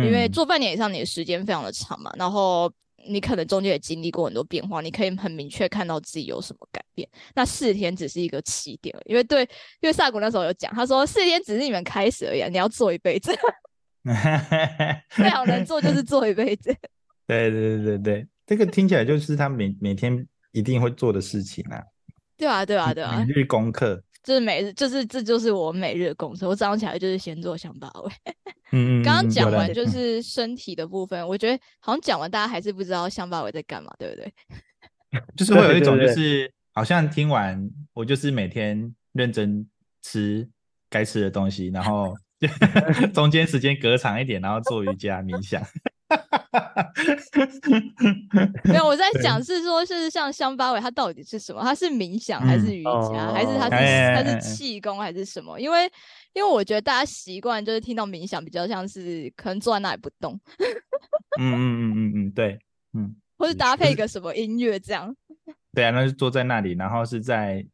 [0.04, 0.32] 因为嗯。
[0.32, 2.70] 做半年以上你的时间非常的长嘛，然后
[3.06, 7.08] 你可能中间也经历过很多变化，你可以很明确看到自己有什么改变。
[7.34, 9.42] 那四天只是一个起点，因为对，
[9.80, 13.32] 因为萨古那时候有讲，他说四天只是你们开始而已啊，你要做一辈子。
[15.10, 16.74] 非常能做就是做一辈子。
[17.26, 21.82] 对对对对对，这个听起来就是他每每天一定会做的事情啊。
[22.36, 24.02] 对啊，对啊，对啊，每日功课。
[24.22, 26.48] 就是每日，就是这就是我每日的工作。
[26.48, 27.90] 我早上起来就是先做香巴
[28.72, 29.02] 嗯。
[29.02, 34.32] 刚刚讲完就是身体的部分，我觉得好像讲完，大家还是不知道香巴味在干嘛，对不对？
[35.36, 39.66] 就是会有一种，就是好像听完，我就是每天认真
[40.02, 40.48] 吃
[40.88, 42.14] 该吃的东西，然后
[43.12, 45.62] 中间时间隔长一点，然后做瑜伽冥想。
[48.64, 51.62] 没有，我在想是说，是像乡巴尾，它到底是什么？
[51.62, 53.70] 它是冥想还是瑜伽，还是它是
[54.14, 55.58] 它是气功还是什么？
[55.58, 55.90] 因为
[56.32, 60.38] 因为我觉得大家习惯就是听到冥想比较像是可能坐在那里不动。
[61.38, 62.58] 嗯嗯嗯嗯嗯，对，
[62.94, 65.14] 嗯，或是搭配一个什么音乐这样。
[65.72, 67.64] 对啊，那就坐在那里，然后是在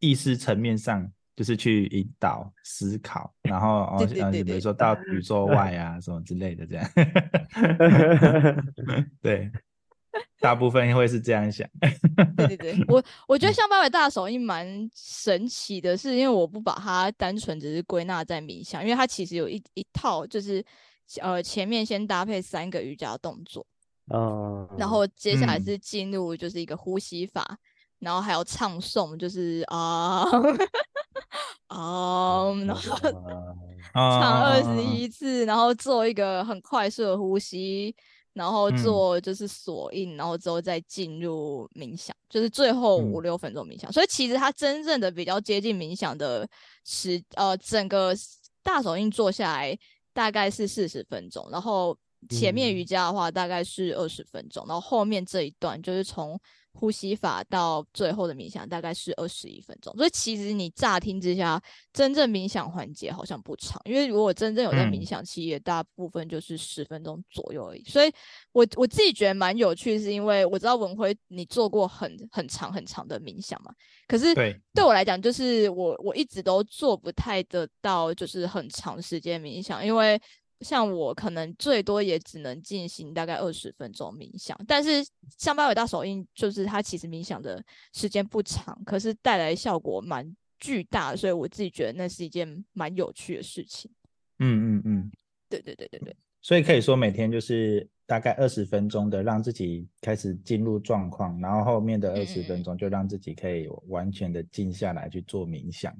[0.00, 1.10] 意识层面上。
[1.34, 6.90] 就是去引导思考，然后哦，比如说到宇宙外啊什么之类的这样。
[9.22, 9.50] 对，
[10.40, 11.66] 大部分会是这样想。
[12.36, 20.62] 对对对，我我觉得像八百大手印蛮神奇的，是因为我不把它单纯只是归纳在冥想，因为它其实有一一套，就是
[21.22, 23.66] 呃前面先搭配三个瑜伽动作，
[24.08, 27.58] 哦，然后接下来是进入就是一个呼吸法。
[28.02, 30.24] 然后还有唱诵，就是啊
[31.68, 32.82] 啊，然后
[33.94, 37.94] 唱二十一次，然后做一个很快速的呼吸，
[38.32, 43.92] 然后做就是锁印，然后之后再进入冥想，就是最后五六分钟冥想。
[43.92, 46.44] 所以其实它真正的比较接近冥想的
[46.84, 48.12] 时，呃，整个
[48.64, 49.78] 大手印做下来
[50.12, 51.96] 大概是四十分钟，然后
[52.28, 56.36] 前面瑜伽的话大概是二十分钟，然后后面这一段就是从。
[56.74, 67.84] 呼吸法到最后的冥想大概是二十一分钟，所以其实你乍听之下，真正冥想环节好像不长，因为如果真正有在冥想期，也大部分就是十分钟左右而已。
[67.84, 68.12] 所以，
[68.52, 73.72] 我我自己觉得蛮有趣，是因为我知道文辉你做过很很长很长的冥想嘛，
[74.08, 80.20] 可是对对我来讲，就是我我一直都做不太得到，就是很长时间冥想，因为。
[80.62, 85.04] 像我可能最多也只能进行大概二十分钟冥想，但是
[85.36, 93.90] 像八尾大手印，就是它其实冥想的时间不长，可是带来效果蛮巨大，所以我自己觉得那是一件蛮有趣的事情。
[94.38, 95.12] 嗯嗯嗯，
[95.48, 96.16] 对对对对对。
[96.40, 105.94] 所以可以说每天就是大概二十分钟的，让自己开始进入状况，然后后面的二十分钟就让自己可以完全的静下来去做冥想。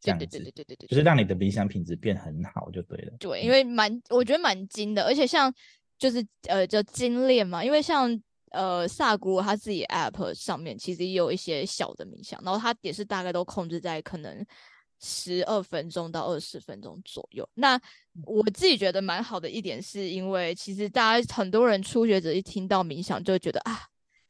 [0.00, 3.12] 这样子，对对对对对就是让你的冥想品质变很好就对了。
[3.18, 5.52] 对，因为蛮我觉得蛮精的，而且像
[5.98, 8.20] 就是呃叫精炼嘛，因为像
[8.52, 14.44] 呃萨古他自己 app 上面其实也有一些小的冥想，然后他也是大概都控制在可能
[15.00, 17.48] 十二分钟到二十分钟左右。
[17.54, 17.80] 那
[18.24, 23.82] 我自己觉得蛮好的一点，是因为其实大家很多人初学者一听到冥想就会觉得啊，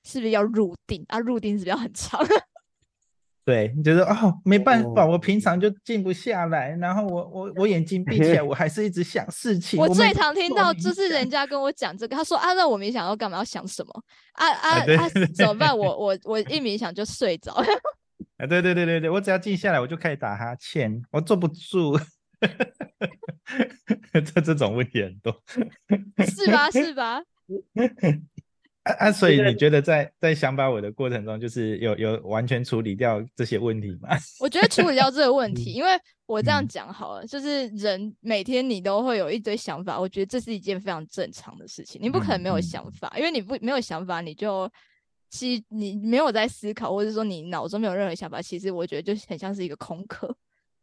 [0.05, 1.19] 是不是要入定啊？
[1.19, 2.21] 入定是不是要很长？
[3.49, 9.81] 对，你觉得哦，没办法，我平常就静不下来，然后我我我眼睛闭起来， 我还是一直想事情。
[9.81, 13.39] 我最常听到就是人家跟我讲这个，他说啊，那我冥想要干嘛？
[13.39, 14.05] 要想什么？
[14.33, 15.09] 啊啊啊！
[15.35, 15.75] 怎么办？
[15.77, 17.55] 我 我我一冥想就睡着。
[18.37, 21.99] 啊，对对对对对，我只要静下来，我就开始打哈欠，我坐不住。
[24.13, 25.35] 这这种问题很多，
[26.27, 26.71] 是吧？
[26.71, 27.23] 是吧？
[28.85, 34.17] 啊，所以你觉得在在想把我的过程中，就是有有完全处理掉这些问题吗？
[34.41, 35.91] 我觉得处理掉这个问题，因为
[36.25, 42.01] 我这样讲好了，就是人每天你都会有一堆想法，我觉得这是一件非常正常的事情。
[42.03, 44.71] 你不可能没有想法，因为你不没有想法，你就
[45.29, 50.35] 其实你没有在思考，或者说你脑中没有任何想法，其实我觉得就很像是一个空壳，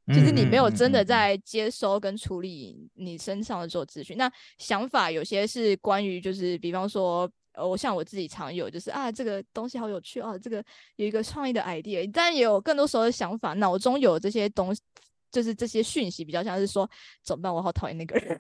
[0.10, 4.16] 就是你没有真的在接收跟处理你身上的所有资讯。
[4.16, 7.28] 那想法有些是关于，就是比方说。
[7.56, 10.64] 呃，我像我自己常有，就是啊，这个东西好有趣啊，这个
[10.98, 14.82] 有一个创意的 idea，但也有更多时候的想法，脑中有这些东西，
[15.32, 16.90] 就是这些讯息，比较像是说
[17.24, 17.54] 怎么办？
[17.54, 18.40] 我好讨厌那个人，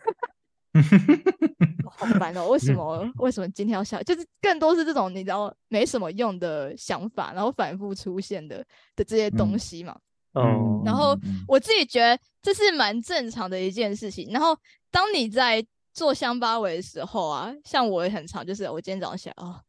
[1.97, 2.49] 好烦哦！
[2.49, 3.09] 为什么？
[3.19, 4.03] 为什么今天要笑？
[4.03, 8.57] 就是更多是这种你知道没什么用的想法，然后反复出现的
[8.95, 9.97] 的这些东西嘛。
[10.33, 10.81] 哦。
[10.85, 14.29] 然后我自己觉得这是蛮正常的一件事情。
[14.31, 14.57] 然后
[14.91, 15.65] 当你在
[15.95, 19.59] 做香巴尾的时候啊，像我也很常，就是我今天早上起来哦，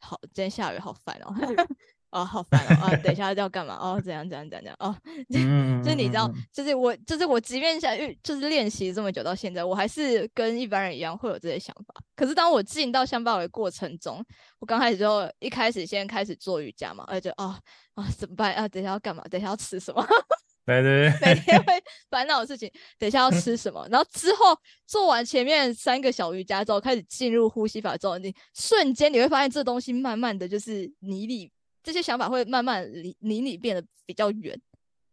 [0.00, 1.32] 好，今天下雨好烦哦，
[2.10, 3.76] 哦，好烦哦，啊，等一下要干嘛？
[3.80, 4.94] 哦，怎样怎样怎样哦，
[5.30, 11.94] 就是你知道，就是我，就是我，即便想就是练习这么久到现在，我还是跟一般人一样会有这些想法。
[12.16, 14.24] 可是当我进到香巴尾过程中，
[14.58, 17.58] 我刚开始就一开始先开始做瑜伽嘛，而且啊
[17.94, 18.66] 哦怎么办啊？
[18.66, 19.22] 等一下要干嘛？
[19.30, 20.04] 等一下要吃什么？
[20.66, 21.72] 对对每，天会
[22.10, 31.48] 烦恼的事情，等一下要吃什么，然后之后做完前面三个小瑜伽之后，开始进入呼吸法之后，你瞬间你会发现这东西慢慢的就是离你
[31.82, 34.60] 这些想法会慢慢离离你变得比较远。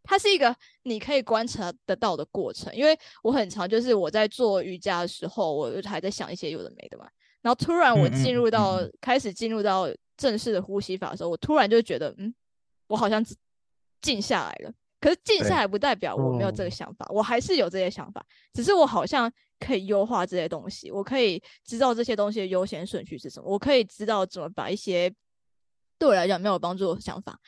[0.02, 7.08] 它是一个你可以观察得到的过程，因为我很常就是我在做瑜伽的时候，我还在想一些有的没的嘛，
[7.40, 12.34] 然后突然我进入到、嗯开始进入到正式的呼吸法的时候，我突然就觉得，嗯，
[12.88, 13.24] 我好像
[14.02, 14.72] 静下来了。
[15.04, 18.24] 可是静对下来不代表我没有这个哦想法，我还是有这些想法，
[18.54, 19.30] 只是我好像
[19.60, 25.14] 可以优化这些东西，我可以知道这些东西的优先顺序是什么，我可以知道怎么把一些
[25.98, 27.38] 对我来讲没有帮助的想法，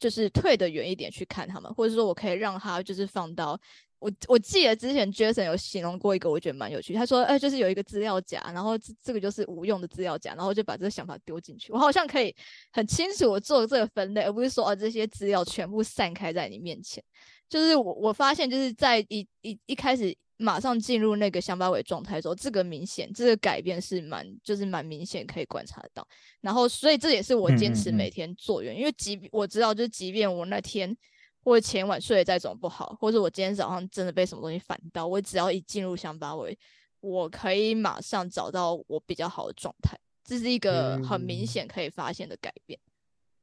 [0.00, 3.56] 就是退得远一点去看他们，或者说我可以让他就是放到
[4.00, 6.94] 我我记得之前 Jason 有形容过一个，我觉得蛮有趣。
[6.94, 11.70] 他说，哎、就是有一个资料夹，然后这这个就是无用的资料夹，然后就把这个想法丢进去。
[11.70, 12.34] 我好像可以
[12.72, 17.04] 很清楚我做这个分类，而不是说哦这些资料全部散开在你面前。
[17.46, 26.06] 就是我我发现就是在一一一开始马上进入那个乡巴尾状态的时候，这个明显这个改变是蛮就是蛮明显可以观察得到。
[26.40, 30.96] 然后所以这也是我坚持每天做原因，因为即我知道就是即便我那天。
[31.42, 36.56] 或者前晚睡得再怎么不好，或者我今天早上真的被什么东西烦到，我只要一进入乡巴尾，
[37.00, 42.78] 我可以马上找到我比较好的状态，这是一个很明嗯显可以发现的改变。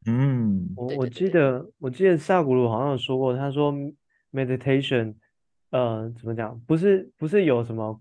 [0.06, 3.74] 嗯我我记得我记得萨古鲁好像有说过，他说
[4.32, 5.16] meditation，
[5.72, 6.60] 呃，怎么讲？
[6.68, 8.00] 不是不是有什么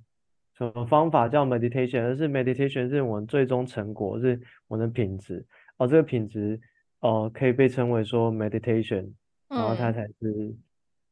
[0.57, 5.45] 什么方法叫 meditation，而是 meditation 是我们最终成果，是我们的品质。
[5.79, 6.59] 哦，这个品质
[7.01, 9.13] 哦，可以被称为说 meditation，
[9.49, 10.57] 然后它嗯，才是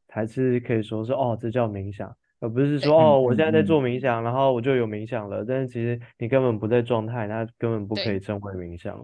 [0.07, 8.97] 才是可以说是哦，这叫冥想，而不是对说哦，我嗯现在在嗯做冥想，然后我就有冥想了，但是其实你根本不在状态，那根本不可以称为冥想。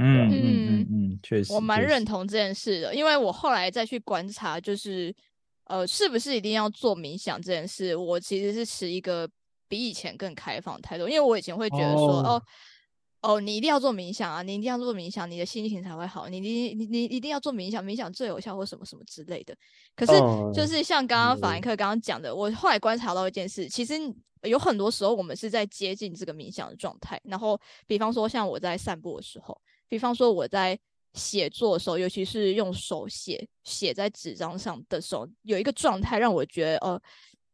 [0.00, 5.14] 嗯嗯嗯嗯嗯，确实，我蛮认同这件事的，因为我后来再去观察，就是
[5.68, 9.28] 呃，是不是一定要做冥想这件事，我其实是持一个
[9.68, 12.42] 比以前更开放的态度，因为我以前会觉得说，哦
[13.20, 19.54] 哦，哦，你一定要做冥想啊，你一定要做冥想，你的心情才会好，你你你你一定要做冥想，冥想最有效或什么什么之类的。
[19.94, 20.12] 可是
[20.54, 23.94] 就嗯是像刚刚法兰嗯克刚刚讲的，我后来观察到一件事，其实
[24.44, 29.60] 有很多时候我们是在接近这个冥想的状态，然后比方说像我在散步的时候。
[29.90, 30.78] 比方说我在
[31.14, 37.00] 写作的时候，尤其是用手写写在纸张上的时候，有一个状态让我觉得呃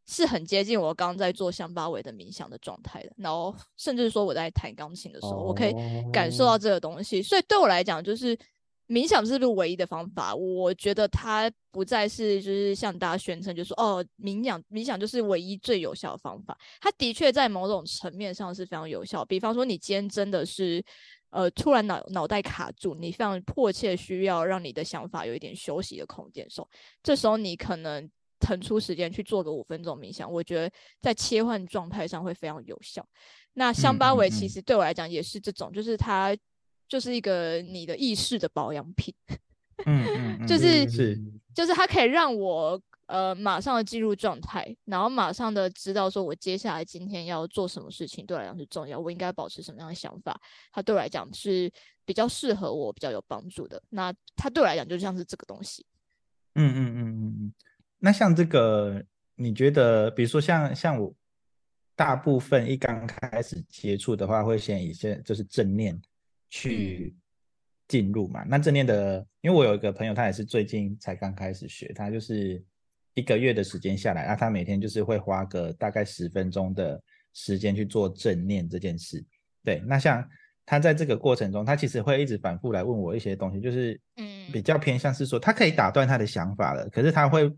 [0.06, 3.12] 是很接近我刚刚在做香巴维的冥想的状态的。
[3.16, 5.72] 然后甚至说我在弹钢琴的时候，我可以
[6.12, 7.22] 感受到哦这个东西。
[7.22, 8.36] 所以对我来讲，就是
[8.86, 10.34] 冥想是不是唯一的方法？
[10.34, 16.58] 我觉得它不再是就是向大家宣称，就说哦冥想冥想就是唯一最有效的方法。
[16.80, 19.24] 它的确在某种层面上是非常有效。
[19.24, 20.84] 比方说，你今天真的是。
[21.34, 26.68] 呃，突然脑脑袋卡住，你非常迫切需要让你的想法有一点休息的空间的时候，
[27.02, 28.08] 这时候你可能
[28.38, 30.70] 腾出时间去做个五分钟冥想，我觉得
[31.00, 33.04] 在切换状态上会非常有效。
[33.54, 36.36] 那香巴维其实对我来讲也是这种，就是它
[36.88, 39.12] 就是一个你的意识的保养品，
[39.86, 41.18] 嗯嗯嗯， 就是是
[41.52, 50.40] 就是它可以让我呃马上的进入状态，然后马上的知道说我接下来今天要做什么事情对我来讲是重要，我应该保持什么样的想法，
[50.72, 51.70] 它对我来讲是
[52.04, 53.82] 比较适合我、比较有帮助的。
[53.90, 55.84] 那它对我来讲就像是这个东西。
[56.54, 57.52] 嗯嗯嗯嗯嗯。
[57.98, 59.02] 那像这个，
[59.34, 61.12] 你觉得，比如说像像我，
[61.96, 66.00] 大部分一刚开始接触的话，会先以些就是正念
[66.50, 67.16] 去
[67.88, 68.44] 进入嘛。
[68.44, 72.62] 那正念的，因为我有一个朋友，他也是最近才刚开始学，他就是
[73.14, 77.00] 一个月的时间下来，那他每天就是会花个大概十分钟的
[77.32, 79.24] 时间去做正念这件事。
[79.62, 80.26] 对，那像
[80.66, 87.50] 他在这个过程中，他其实会一直反复来问我一些东西，就是嗯比较偏向是说，他可以打断他的想法了，可是他会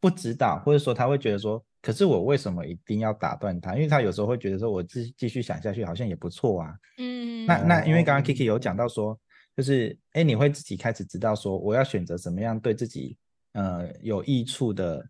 [0.00, 3.74] 不知道，或者说他会觉得说，可是我为什么一定要打断他？
[3.74, 6.74] 因为他有时候会觉得说，我继继续想下去好像也不错啊。
[6.98, 9.18] 嗯，那那因为刚刚哦 Kiki 有讲到说，
[9.56, 13.16] 就是哎，你会自己开始知道说，我要选择什么样对自己
[13.52, 15.06] 呃有益处的，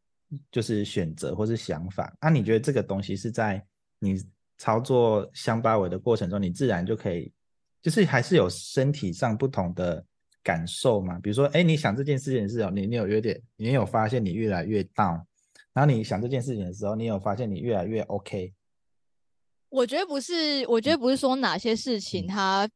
[0.51, 2.13] 就是选择或是想法。
[2.21, 3.65] 那、你觉得这个东西是在
[3.99, 4.23] 你
[4.59, 7.33] 操作香巴尾的过程中，你自然就可以，
[7.83, 10.05] 就是还是有身体上不同的
[10.43, 11.19] 感受嘛？
[11.19, 15.23] 比如说，哎，你想这件事情的时候，你你有有点，你有发现你越来越 down，
[15.73, 18.53] 然后你想这件事情的时候，你有发现你越来越 OK。
[19.69, 22.69] 我觉得不是，我觉得不是说哪些事情它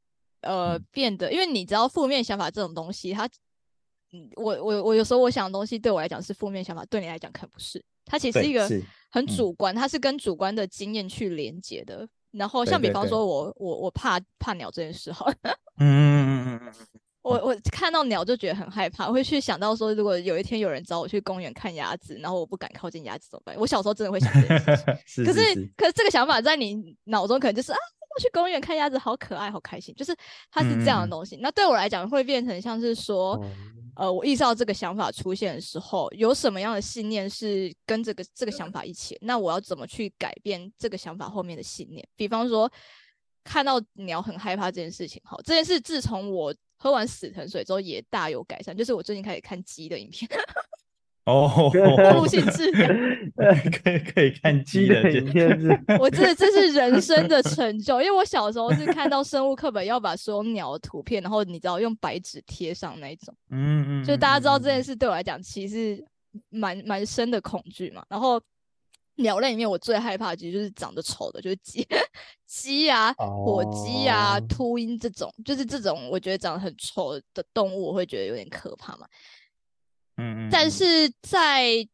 [0.42, 3.30] 呃嗯变得，因为你知道负面想法这种东西，它，嗯，
[4.36, 8.68] 我我我有时候我想的东西对我来讲是负面想法，对你来讲可能不是，它其实是一个
[9.10, 12.06] 很嗯主观，它是跟主观的经验去连接的。
[12.32, 15.34] 然后像比方说我我我怕怕鸟这件事好了，
[15.78, 23.56] 嗯嗯嗯嗯嗯我我看到鸟就觉得很害怕，会去想到说，如果有一天有人找我去公园看鸭子，然后我不敢靠近鸭子怎么办？
[23.56, 24.94] 我小时候真的会想这件事情。
[25.06, 27.78] 是可是是可是这个想法在你脑中可能就是啊，
[28.14, 30.14] 我去公园看鸭子好可爱，好开心，就是
[30.50, 31.38] 它是这样的东西。
[31.40, 33.46] 那对我来讲会变成像是说，哦
[33.96, 39.16] 呃，我意识到这个想法出现的时候，有什么样的信念是跟这个这个想法一起？
[39.20, 42.06] 那我要怎么去改变这个想法后面的信念？
[42.16, 42.70] 比方说，
[43.44, 50.28] 看到鸟很害怕这件事情，好，这件事自从我喝完死藤水之后也大有改善，就是我最近开始看鸡的影片，
[51.26, 52.90] 哦，暴露性质量。
[53.82, 55.68] 可以可以看鸡的影片是
[55.98, 66.04] 我真的这是人生的成就，因为我小时候是看到生物课本要把所有鸟的图片，然后你知道用白纸贴上那一种，嗯嗯，就大家知道这件事，事对我来讲其实
[66.50, 68.04] 蛮蛮深的恐惧嘛。
[68.08, 68.40] 然后
[69.16, 71.86] 鸟类里面我最害怕的其实就是长得丑的，就是鸡、
[72.46, 79.06] 鸡啊、火鸡啊、哦秃鹰这种，就是这种我觉得长得很丑的动物，我会觉得有点可怕嘛。
[80.16, 81.86] 嗯，但是在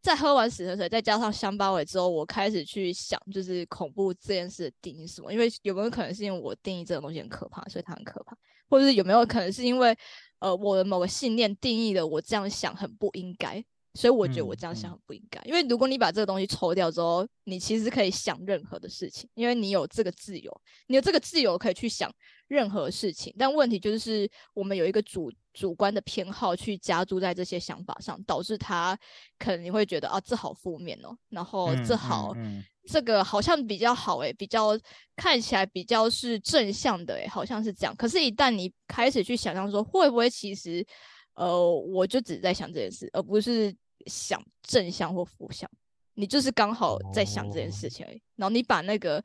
[0.00, 5.32] 在喝完死神水，再加上香巴尾之后，我开始去想，就是恐怖这件事的定义是什么？
[5.32, 8.36] 因为有没有可能是因为我定义这种东西很可怕，所以它很可怕，
[8.68, 9.96] 或者是有没有可能是因为
[10.38, 13.64] 呃我的某个信念定义的我这样想很不应该，
[13.96, 15.40] 所以我觉得我嗯这样想嗯很不应该。
[15.44, 22.12] 因为如果你把这个东西抽掉之后，你其实可以想任何的事情，因为你有这个自由，你有这个自由可以去想
[22.48, 23.34] 任何事情。
[23.38, 28.96] 但问题就是我们有一个主主观的偏好去加注在这些想法上，导致他
[29.38, 32.32] 可能你会觉得啊这好负面哦，然后这好。
[32.36, 34.78] 嗯这个好像比较好诶、比较
[35.16, 37.92] 看起来比较是正向的诶、好像是这样。
[37.96, 40.86] 可是，一旦你开始去想象说，会不会其实，
[41.34, 43.74] 呃，我就只是在想这件事，而不是
[44.06, 45.70] 想正向或负向，
[46.14, 48.22] 你就是刚好在想这件事哦情而已。
[48.36, 49.22] 然后你把那个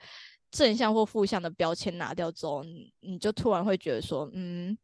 [0.51, 4.77] 正向或负向的标签拿掉之后，你你就突然会觉得说，嗯，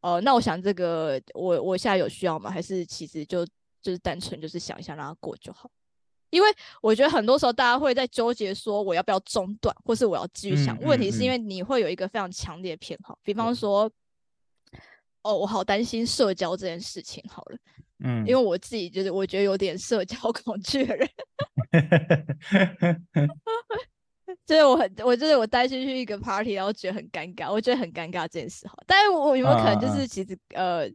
[0.00, 2.50] 呃，那我想这个我我现在有需要吗？
[2.50, 3.46] 还是其实就
[3.80, 5.70] 就是单纯就是想一下让它过就好？
[6.30, 6.48] 因为
[6.82, 10.76] 我觉得很多时候大家会在纠结说我要不要中断，或是我要继续想。
[10.78, 13.88] 嗯问题是因嗯为你会有一个非常强烈的偏好，比方说，
[15.24, 17.56] 哦，我好担心社交这件事情好了，
[18.04, 21.08] 嗯，因为我自己就是我觉得有点社交 恐惧的人，
[24.44, 28.74] 就是我很我就是我担心去一个 party，然后觉得很尴尬，我觉得很尴尬这件事哈。
[28.86, 30.86] 但是我有没有可能就是其实、呃，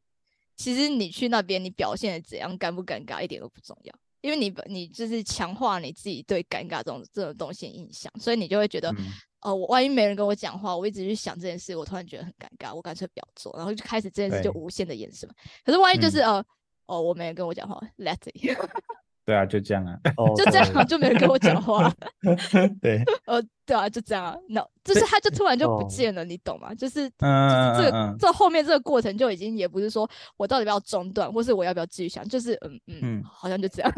[0.56, 8.92] 其实你去那边你表现的怎样尴不尴尬一点都不重要，因为你你就是强化你自己对尴尬这种这种东西的印象，所以你就会觉得。
[8.92, 8.98] 嗯
[9.42, 14.62] 呃，我万一没人跟我讲话，我一直去想这件事，我突然觉得很尴尬，我干脆不要做，然后就开始这件事就对。
[14.62, 15.30] 无限的延伸。
[15.64, 16.36] 可是万一就是、嗯。
[16.36, 16.46] 呃，
[16.88, 18.58] 哦，我没人跟我讲话，Let it，
[19.24, 21.94] 对啊，就这样啊，哦就这样就没人跟我讲话，
[22.82, 26.74] 对， 呃，对啊，就这样啊，那就是他就突然就不哦见了，你懂吗？
[26.74, 28.16] 就是就是嗯这个、嗯嗯。
[28.18, 33.24] 这后面这个过程就已经也不是说我到底要不要中断，或是我要不要继续想，就是嗯嗯，嗯。
[33.24, 33.94] 好像就这样。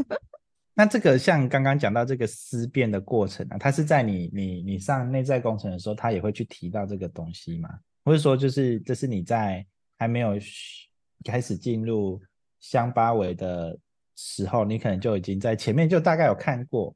[0.74, 7.70] 那这个像刚刚讲到这个思辨的过程啊，它是在你你你上内在工程的时候，它也会去提到这个东西吗？
[8.04, 9.66] 或者说就是这是你在
[9.98, 10.34] 还没有
[11.24, 12.20] 开始进入
[12.60, 13.78] 乡巴尾的
[14.16, 16.96] 时候，你可能就已经在前面就大概有看过，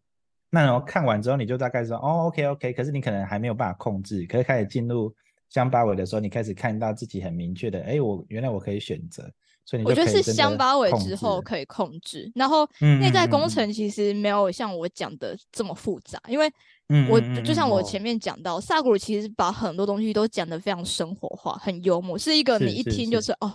[0.50, 5.14] 那然后看完之后你就大概说哦 OK OK，可是你可能还没有办法控制，可是开始进入
[5.50, 9.30] 乡巴尾的时候，你开始看到自己很明确的，哎，我原来我可以选择，
[9.66, 16.50] 所以你我觉得是乡巴尾之后可以控制，然后嗯内在工程其实没有像我讲的这么复杂，因为
[16.90, 23.26] 嗯我就像我前面讲到，萨古鲁其实把很多东西都讲得非常生活化，很幽默，是一个你一听就是。
[23.26, 23.52] 是哦，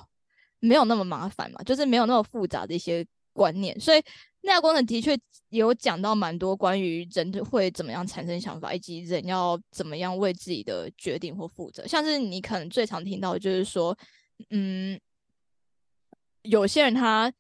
[0.59, 3.99] 没有那么麻烦嘛，就是没有那么复杂的一些观念，所以
[4.41, 5.17] 内在工程的确
[5.51, 11.87] 有讲到蛮多关于人会怎么样产生想法，以及人要怎么样为自己的决定或负责。
[11.87, 13.97] 像是你可能最常听到的就是说，
[14.51, 14.99] 嗯，
[16.43, 17.33] 有些人他，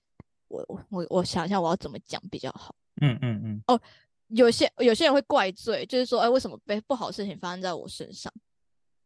[0.49, 2.75] 我我我我想一下我要怎么讲比较好。
[3.01, 3.81] 嗯嗯嗯哦
[4.29, 8.33] 有些有些人会怪罪，就是说，哎，为什么被不好的事情发生在我身上？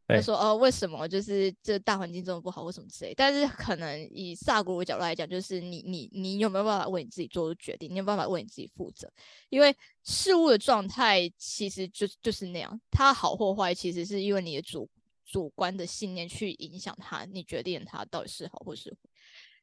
[0.06, 3.14] 对就说，哦，为什么就是这大环境这么不好，为什么之类？
[3.14, 7.90] 但是可能以萨古鲁的角度来讲，就是你你你有没有办法为你自己做出决定？
[7.90, 9.10] 你有办法为你自己负责？
[9.48, 14.86] 因为事物的状态其实就就是那样，它好或坏，其实是因为你的主
[15.24, 18.98] 主观的信念去影响它，你决定它到底是好或是坏。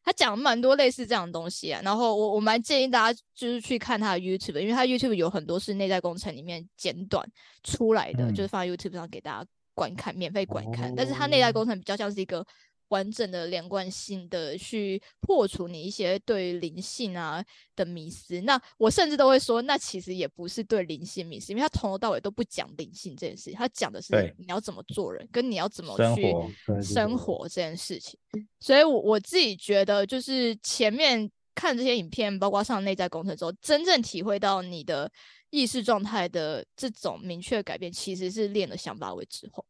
[0.04, 7.28] 他讲了蛮多类似这样的东西啊，然后我我蛮建议大家就是去看他的 YouTube，因为他 YouTube 有很多是内在工程里面剪短
[7.64, 10.93] 出来的，嗯就是放在 YouTube 上给大家观看，免费观看。
[10.95, 12.45] 但是他内在哦工程比较像是一个
[12.92, 17.44] 完整的连贯性的去破除你一些对灵性啊
[17.76, 18.39] 的迷思。
[18.42, 26.34] 那我甚至都会说，那其实也不是对灵性迷思，因为他从头到尾都不讲灵性这件事情，他讲的是你要怎么做人，跟你要怎么去
[26.82, 28.20] 生活这件事情。
[28.60, 35.12] 所以我，我自己觉得，就是前面看这些影片，包括上内在工程之后，真正体会到你的
[35.50, 39.66] 意识状态的这种明确改变，其实是练了想法为之后。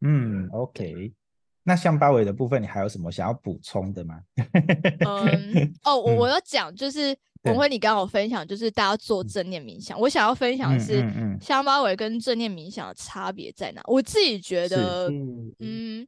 [0.00, 1.12] 嗯，OK。
[1.68, 4.20] 那像八尾的部分，你还有什么想要补充的吗？
[5.04, 9.98] 嗯，哦，我我嗯要讲就是文辉，你刚刚有分享，就是大家做正念冥想。
[9.98, 13.82] 我想要分享的嗯是嗯嗯香巴尾跟正念冥想的差别在哪？
[13.86, 15.10] 我自己觉得，
[15.58, 16.06] 嗯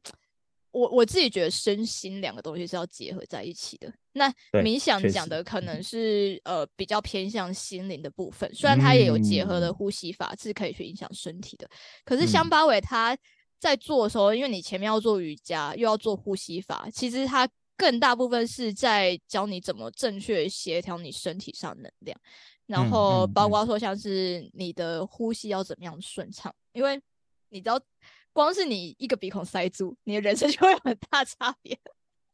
[0.71, 3.91] 我我自己觉得身心两个东西是要结合在一起的。
[4.13, 4.31] 那
[4.63, 11.67] 冥想讲的可能是呃比较偏向心灵的部分，虽然它也有结合了嗯呼吸法，是可以去影响身体的。
[12.05, 13.17] 可是香嗯巴伟他
[13.59, 17.47] 在做的时候，因为你前面要做瑜伽，又要做呼吸法，其实它
[17.77, 22.17] 更大部分是在教你怎么正确协调你身体上能量，
[22.67, 26.99] 然嗯后包括说像是你的呼吸要怎么样顺畅，因为
[27.49, 27.79] 你知道，
[28.31, 31.77] 光是你一个鼻孔塞住，你的人生 就会有很大差别。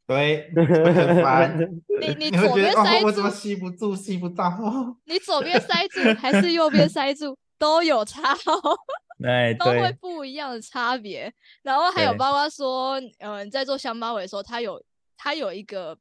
[0.06, 1.58] 对， 会很烦。
[2.00, 4.46] 你你左边觉得哦，我塞住怎么吸不住，吸不到？
[4.62, 8.78] 哦你左边塞住还是右边塞住都有差哦。
[9.24, 11.32] 哎，都会，不一样的差别。
[11.62, 14.82] 然后还有对包括说，嗯、在做香巴尾的时候，它有
[15.16, 15.98] 它有一个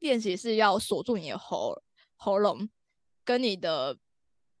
[0.00, 1.80] 练习是要锁住你的喉
[2.16, 2.68] 喉咙，
[3.24, 3.96] 跟你的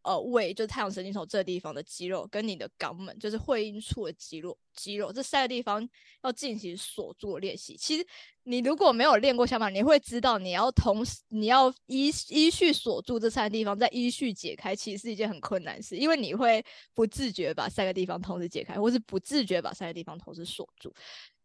[0.04, 5.88] 呃胃，就是太阳神经丛这个地方的肌肉，跟你的肛门，就是会阴处的肌肉肌肉这三个地方
[6.22, 7.76] 要进行锁住练习。
[7.76, 8.06] 其实
[8.42, 20.92] 你如果没有练过香巴，你会知道你要同时你要依依序锁住这三个地方，再依序解开，其实是一件很困难的事，因为你会不自觉把三个地方同时解开，或是不自觉把三个地方同时锁住。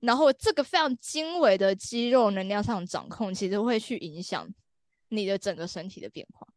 [0.01, 4.47] 然后这个非常精微的肌肉能量上掌控，其实会去影响
[5.09, 6.47] 你的整个身体的变化，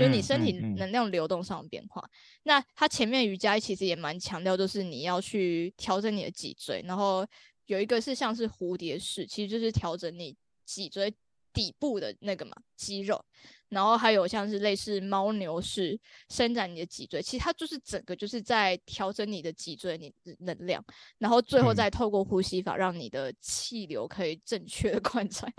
[0.00, 2.02] 就是你嗯身体能量流动上的变化。
[2.44, 7.26] 那它前面瑜伽其实也蛮强调，就是你要去调整你的脊椎，然后
[7.66, 10.34] 有一个是像是蝴蝶式，其实就是调整你
[10.64, 11.12] 脊椎
[11.52, 13.22] 底部的那个嘛肌肉，
[13.68, 15.98] 然后还有像是类似猫牛式
[16.28, 20.82] 伸展你的脊椎，其实它就是整个就是在调整你的脊椎你的能量，
[21.18, 21.76] 然后最后嗯。
[21.80, 25.50] 再透过呼吸法让你的气流可以正确的 贯穿。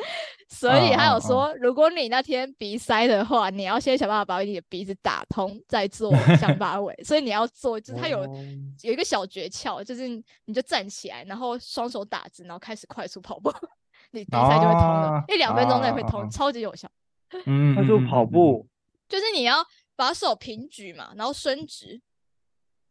[0.50, 6.96] 所以还有哦哦说，如果你那天鼻塞的话，你要先想办法把你的鼻子打通，再做香 八尾。
[7.04, 8.46] 所以你要做，就是它有哦。
[8.84, 10.08] 有一个小诀窍，就是
[10.46, 13.52] 你就站起来，然后双手打直，然后开始快速跑步，
[14.12, 16.90] 你第一下就会通了哦，一两分钟内会通，超级有效。
[17.46, 18.68] 嗯，他说嗯跑，步，
[19.08, 22.02] 就是你要把手平举嘛，然后伸直，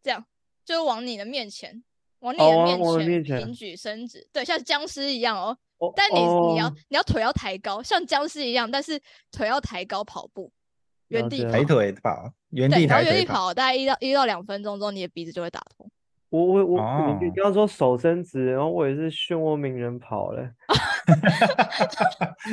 [0.03, 0.25] 这样
[0.65, 1.83] 就往你的面前，
[2.21, 5.57] 往你的面前平举伸直，对，像僵尸一样哦。
[5.79, 9.01] 哦但你你要哦你要腿要抬高，像僵尸一样，但是
[9.33, 10.53] 腿要抬高跑步，
[11.09, 15.91] 原地抬腿跑，原对，地然后抬腿跑，原地跑，大概一到一到两分钟之后，你的鼻子就会打通。
[16.29, 20.49] 我我我，你刚刚说手伸直，然后我也是漩涡鸣人跑嘞，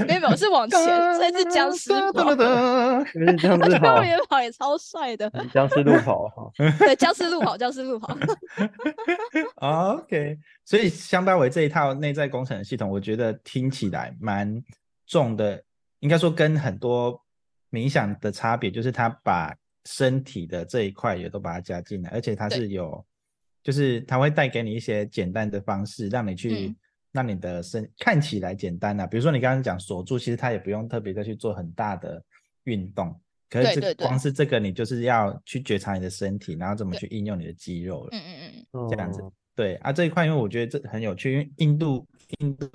[0.07, 0.79] 没 有没有，是往前，
[1.15, 2.35] 所以是僵尸跑。
[3.37, 6.51] 僵尸后跑，面跑也超帅的，僵尸路跑哈。
[6.79, 8.17] 对，僵尸路跑，僵尸路跑。
[9.57, 14.63] 哦 OK，所以香巴维这一套内在工程系统，我觉得听起来蛮
[15.05, 15.63] 重的。
[15.99, 17.19] 应该说跟很多
[17.71, 19.51] 冥想的差别，就是它把
[19.85, 23.03] 身体的这一块也都把它加进来，而且它是有，
[23.63, 26.75] 就是它会带给你一些简单的方式，让你去、嗯
[27.17, 29.07] 让你的身看起来简单啊。
[29.07, 32.23] 比如说你刚刚讲锁住，其实它也不用特别再去做很大的
[32.65, 33.19] 运动。
[33.49, 38.09] 可是这对对对光是这个，你就是要去觉察你的身体，然后怎么去应用你的肌肉了。
[38.11, 42.07] 嗯嗯嗯，这样子哦对啊，这一块因为我觉得这很有趣，因为印度
[42.37, 42.67] 印度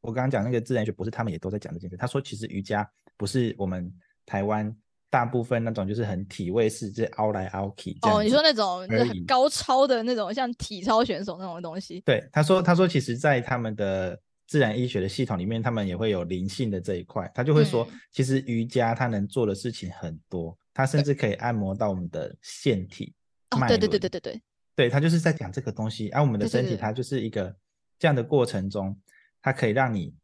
[0.00, 1.96] 我刚刚讲那个自然学博士，他们也都在讲这件事。
[1.96, 2.84] 他说其实瑜伽
[3.16, 3.88] 不是我们
[4.26, 4.74] 台湾
[5.10, 12.00] 大部分那种就是很体位式，就是凹来凹去哦，你子说那种就是很高超的那种，像体操选手那种东西。
[12.02, 23.14] 对，他说他说其实，在他们的自然医学的系统里面，他们也会有灵性的这一块，他就会说，嗯其实瑜伽它能做的事情很多，它甚至可以按摩到我们的腺体。
[23.50, 24.42] 哦，脉对对对轮对对对，
[24.76, 27.54] 对，他就是在讲这个东西，而、我们的身体它就是一个
[27.98, 28.94] 这样的过程中，
[29.40, 30.14] 它可以让你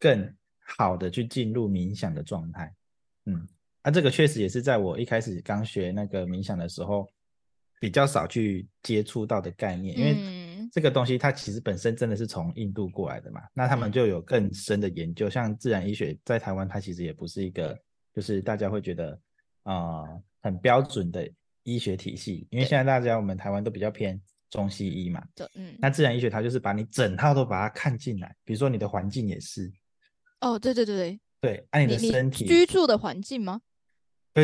[0.00, 2.74] 更好的去进入冥想的状态。
[3.26, 3.46] 嗯，
[3.86, 7.08] 啊，这个确实也是在我一开始刚学那个冥想的时候
[7.78, 10.68] 比较少去接触到的概念，因为嗯。
[10.72, 13.92] 这个东西它其实本身真的是从印度过来的嘛，那他们嗯。
[13.92, 17.78] 就有更深的研究，像自然医学在台湾它其实也不是一个
[18.12, 19.12] 就是大家会觉得
[19.62, 21.28] 啊、呃很标准的
[21.62, 22.68] 医学体系，因为对。
[22.68, 24.20] 现在大家我们台湾都比较偏
[24.50, 25.24] 中西医嘛。
[25.36, 29.72] 对，嗯，那自然医学它就是把你整套都把它看进来，比如说你的环境也是，
[30.40, 33.60] 哦，对对对对，对，按、你你的身体，居住的环境吗？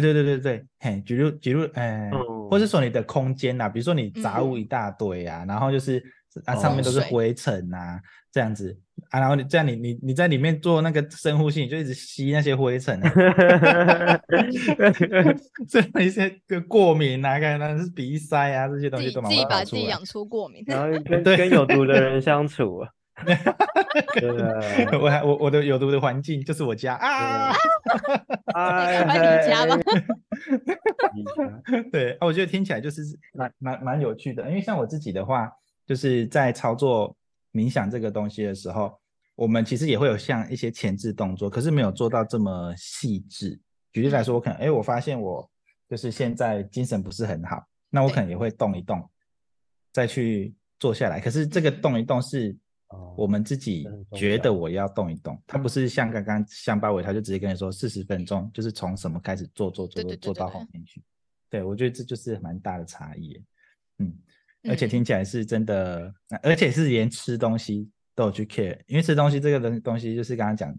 [0.01, 6.03] 对对对对对，嘿，举例举例，呃，嗯或是说你的空间呐、比如说你杂物嗯一大堆啊，然后就是
[6.45, 8.01] 啊哦上面都是灰尘啊，
[8.33, 8.79] 这样子。
[9.11, 13.13] 啊，然后你这样你你你在里面做那个深呼吸，你就一直吸那些灰尘啊，
[15.69, 22.81] 这样一些个过敏啊，看那是鼻塞啊这些东西都蛮自己把自己养出过敏，然后跟 跟有毒的人相处
[25.01, 27.53] 我还我我的有毒的环境就是我家啊，
[28.55, 29.77] 哎快离家吧。
[31.15, 31.63] 离家。
[31.91, 33.03] 对啊，我觉得听起来就是
[33.35, 35.51] 蛮蛮蛮有趣的，因为像我自己的话，
[35.87, 37.15] 就是在操作
[37.53, 38.99] 冥想这个东西的时候，
[39.35, 43.59] 我们其实也会有像一些前置动作，可是没有做到这么细致。
[43.93, 45.49] 举例来说，我可能哎，我发现我
[45.89, 49.07] 就是现在精神不是很好，那我可能也会动一动，
[49.93, 51.21] 再去坐下来。
[51.21, 52.57] 可是这个动一动是
[52.93, 61.03] 哦我们自己觉得我要动一动，它不是像刚刚像八尾，他就直接跟你说四十分钟，就是从什么开始做做做做做到后面去。
[61.51, 63.43] 对，我觉得这就是蛮大的差异。
[63.99, 64.15] 嗯，
[64.65, 66.13] 而且嗯听起来是真的，
[66.43, 70.75] 而且是连吃东西都有去 care，因为吃东西这个东东西就是刚刚讲，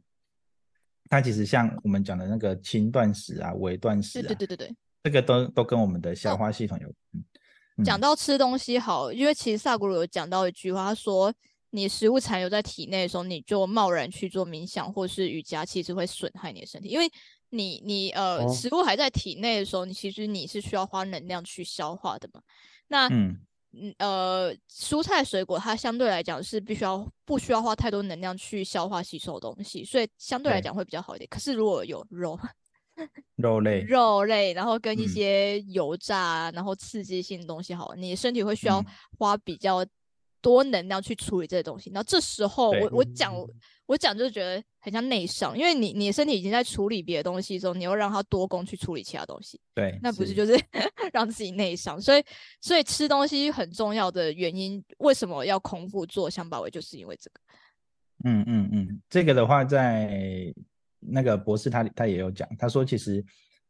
[1.10, 4.76] 它其实像我们讲的那个轻断食啊、微断食啊，对对对对对。
[5.04, 11.34] 这个都都跟我们的消化系统有讲到吃东西好，因为其实萨古鲁有讲到一句话，他说
[11.76, 17.10] 你食物残留在体内的时候，你就贸然去做冥想或是瑜伽，其实会损害你的身体，因为
[17.50, 18.54] 你你呃、哦。
[18.54, 22.42] 食物还在体内的时候，你其实你是需要花能量去消化的嘛。
[22.88, 23.40] 那嗯。
[23.76, 31.28] 嗯呃，蔬菜水果它相对来讲是必须要不需要花太多能量去消化吸收的东西，所以相对来讲会比较好一点。
[31.28, 32.40] 可是如果有肉，
[33.36, 35.08] 肉类，肉类，然后跟一嗯。
[35.08, 38.86] 些油炸啊，然后刺激性的东西，好了，你的身体会需要嗯。
[39.18, 39.84] 花比较
[40.44, 41.90] 多能量去处理这些东西。
[41.92, 43.48] 然后这时候我我讲嗯
[43.86, 50.58] 我讲就是觉得很像内伤，因为你你的身体已经在处理别的东西的时候，你又让它多功去处理其他东西，对，那不是就是
[51.12, 52.00] 让自己内伤？
[52.00, 52.24] 所以
[52.62, 57.40] 所以吃东西很重要的原因，为什么要空腹做香巴尾，就是因为这个。
[58.26, 60.54] 嗯嗯嗯，这个的话，在
[61.00, 63.24] 那个博士他他也有讲，他说其实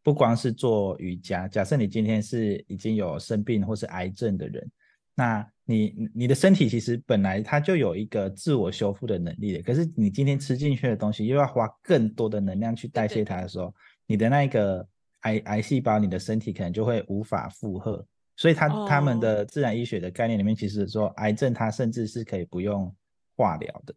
[0.03, 4.71] 不光是做瑜伽，假设你今天是已经有生病或是癌症的人，
[5.16, 13.74] 那你你的身体其实本来它就有一个自我修复的能力的，可是你今天吃进去的东西又要花更多的能量去代谢它的时候，
[14.05, 14.88] 你的那个
[15.22, 18.05] 癌癌细胞，你的身体可能就会无法负荷。
[18.36, 22.93] 所以他他们哦的自然医学的概念里面，其实说癌症它甚至是可以不用
[23.36, 23.93] 化疗的。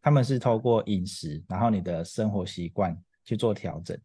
[0.00, 3.98] 他们是透过饮食，然后你的生活习惯去做调整。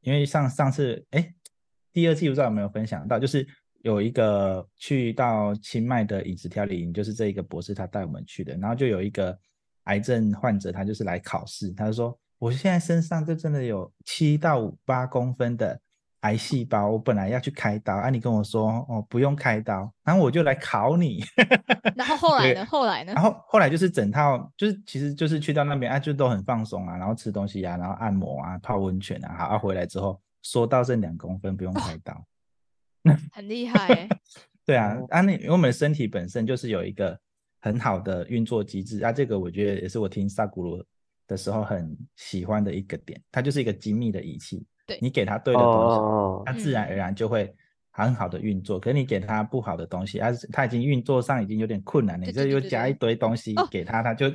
[0.00, 1.34] 因为上上次，哎，
[1.92, 3.46] 第二季不知道有没有分享到，就是
[3.82, 9.36] 有一个去到清迈的饮食调理营，就是这一个博士他带我们去的，然后就有一个
[9.84, 15.80] 癌症患者，他就是来考试，他就说我现在身上就真的有七到八公分的
[16.20, 21.24] 癌细胞，我本来要去开刀，啊，你跟我说哦不用开刀，然后我就来考你。
[21.96, 22.66] 然后后来呢？
[22.66, 23.22] 后来呢然？
[23.22, 32.22] 后后来就是整套，就是其实就是去到那边啊，就都很放松啊，然后吃东西啊，然后按摩啊，泡温泉啊，好，啊回来之后缩到剩两公分，不用开刀。
[33.32, 34.08] 很厉害欸、
[34.66, 37.18] 对啊哦，啊，那因为我们的身体本身就是有一个
[37.60, 40.84] 很好的运作机制啊，这个我觉得也是我听萨古鲁
[41.26, 44.98] 的时候很喜欢的一个点，它就是一个精密的仪器，对。
[45.00, 47.54] 你给它对的哦东西，哦它自然而然就会
[47.92, 48.78] 很好的运作。
[48.78, 53.68] 可是你给它不好的东西，啊，它已经运作上已经有点困难了，你这又加一堆东西哦。
[53.70, 54.28] 给它，它就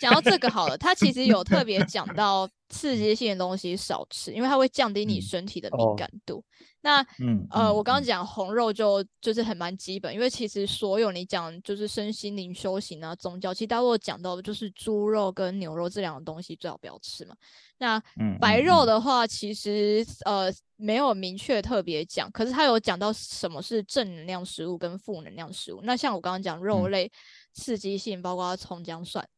[0.00, 6.44] 讲到这个好了，他其实有特别讲到刺激性的东西少吃，因为它会降低你嗯身体的哦敏感度。
[6.80, 17.34] 那嗯，呃，嗯我刚刚嗯讲红肉就就是很蛮基本，因为其实所有你讲就是身心灵修行啊、宗教，其实大家都有讲到的就是猪肉跟牛肉这两个东西最好不要吃嘛。
[17.78, 25.80] 那嗯白肉的话，其实呃没有明确特别讲，可是它有讲到什么是正能量食物跟负能量食物。
[25.82, 27.10] 那像我刚刚讲肉嗯类
[27.52, 29.28] 刺激性，包括葱姜蒜。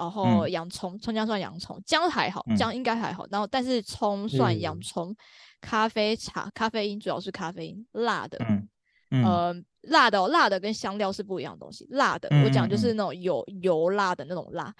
[0.00, 3.26] 然后嗯洋葱、葱姜蒜、洋葱，姜还好，嗯姜应该还好。
[3.30, 5.16] 然后但是葱、蒜、洋嗯葱、
[5.60, 8.68] 咖啡、茶、咖啡因主要是咖啡因，辣的，嗯
[9.10, 11.86] 嗯呃，辣的、哦，辣的跟香料是不一样的东西。
[11.90, 14.72] 辣的，我讲就是那种油油辣的那种辣，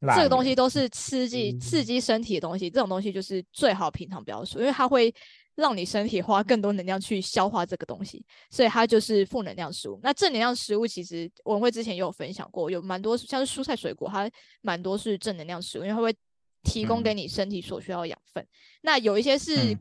[0.00, 5.14] 辣这个东西都是刺激刺嗯激身体的东西，这种东西就是最好平常不要吃，因为它会
[5.56, 9.98] 让你身体花更多能量去消化这个东西，所以它就是负能量食物。
[10.02, 14.30] 那正能量食物其实文慧之前也有分享过，有蛮多像是蔬菜水果，它
[14.60, 16.14] 蛮多是正能量食物，因为它会
[16.62, 18.46] 提供给嗯你身体所需要的养分。
[18.82, 19.78] 那有一些是、嗯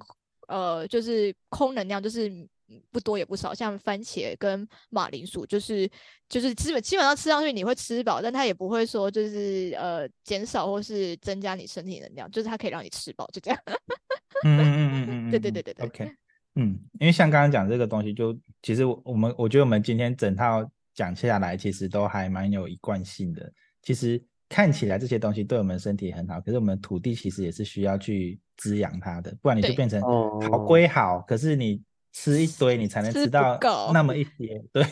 [0.48, 2.48] 呃，就是空能量，就是嗯
[2.92, 5.90] 不多也不少，像番茄跟马铃薯，就是
[6.28, 13.60] 就是基本基本上吃上去你会吃饱，但它也不会说就是呃减少或是增加你身体能量，就是它可以让你吃饱，就这样。
[14.44, 15.86] 嗯嗯嗯嗯嗯，对对对对对。
[15.86, 16.12] OK，
[16.56, 23.52] 嗯，因为像刚刚讲这个东西就，其实我我们我觉得我们今天整套讲下来，其实都还蛮有一贯性的。
[23.82, 31.82] 其实看起来这些东西对我们身体很好，可是我们土地其实也是需要去滋养它的，不然你就对变成哦好归好，可是你
[32.18, 33.60] 吃一堆，你才能吃到
[33.94, 34.64] 那么一些。
[34.72, 34.86] 对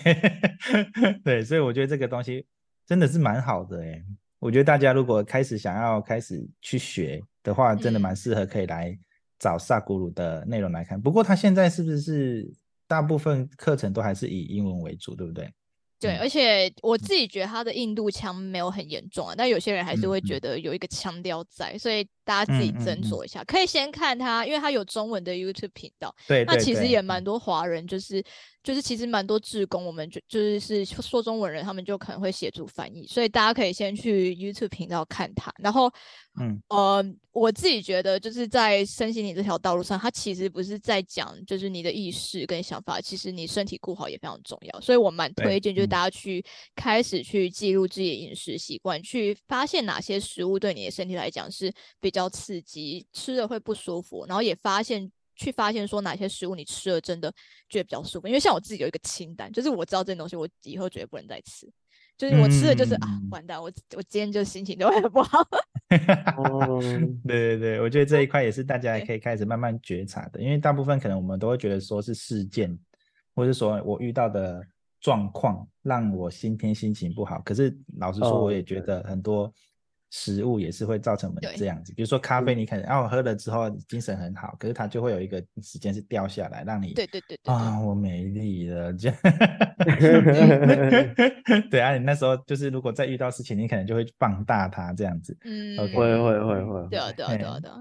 [1.23, 2.45] 对，所以我觉得这个东西
[2.85, 4.03] 真的是蛮好的诶。
[4.39, 8.99] 我觉得大家如果开始想要开始去学的话，真的嗯蛮适合可以来
[9.39, 11.01] 找萨古鲁的内容来看。
[11.01, 12.53] 不过他现在是不是
[12.89, 15.49] 大部分课程都还是以英文为主，对不对？
[16.03, 16.19] 对，嗯。
[16.19, 20.39] 而且我自己觉得他的印度腔没有很严重啊，但有些人还是嗯会觉。
[20.43, 23.41] 得有一个腔调在，所以大家自己斟酌一下。
[23.45, 26.13] 可以先看他，因为他有中文的 YouTube 频道，
[26.45, 28.21] 那其实也蛮多华人，就是
[28.63, 35.91] 就是其实蛮多志工，我们就就是是说中文人，他们就可能会协助翻译，所以大家可以先去 YouTube 频道看他，然后
[36.39, 36.61] 嗯。
[36.69, 45.89] 呃，我自己觉得就是在身心灵这条道路上，它其实不是在讲就是你的意识跟想法，其实你身体顾好也非常重要，所以我蛮推荐就是嗯。
[45.89, 46.43] 大家去
[46.75, 55.11] 开始去记录自己的饮食习惯，去发现哪些食物对你的身体来讲是比较刺激，吃了会不舒服，然后也发现。
[55.35, 57.31] 去发现说哪些食物你吃了真的
[57.69, 61.67] 觉得比较舒服，因为像我自己有一个清单，就是我知道这些东西我以后绝对不能再吃，
[62.17, 63.29] 就是我吃了就是、啊嗯。
[63.31, 65.39] 完蛋，我我今天就心情就会很不好。
[66.37, 66.79] 哦，
[67.27, 72.77] 对对对，我觉得这一块也是大家也可以开始慢慢觉察的，因为大部分可能我们都会觉得说是事件，
[73.35, 74.63] 或是说我遇到的
[74.99, 77.41] 状况让我今天心情不好。
[77.41, 78.43] 可是老实说，哦。
[78.43, 79.51] 我也觉得很多
[80.15, 87.35] 食物也是会造成我们对这样子，比如说咖啡，你可能啊我喝了之后精神很好，可是它就会有一个时间是掉下来，让你对对对。
[87.45, 89.17] 啊我没力了这样。
[91.71, 95.35] 对啊，你那时候就是如果再遇到事情，你可能就会放大它这样子。
[95.43, 97.77] 嗯会会会会对啊，对啊，对啊，对啊。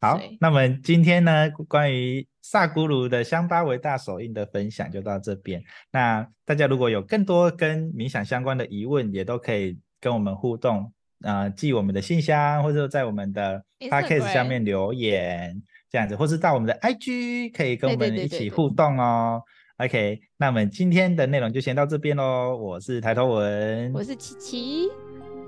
[0.00, 5.60] 好那么今天呢，关于萨古鲁的香巴维大手印的分享就到这边。
[5.90, 10.92] 那大家如果有更多跟冥想相关的疑问，也都可以跟我们互动，
[11.22, 19.42] 呃，寄我们的信箱，或者在我们的 podcast 下面留言，这样子，或是到我们的 IG 可以跟我们一起互动哦。
[19.78, 22.56] OK，那我们今天的内容就先到这边喽。
[22.56, 24.88] 我是抬头文，我是琪琪，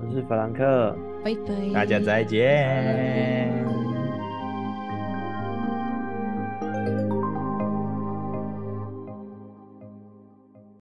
[0.00, 0.96] 我是法兰克。
[1.24, 3.83] 拜拜，大家再见。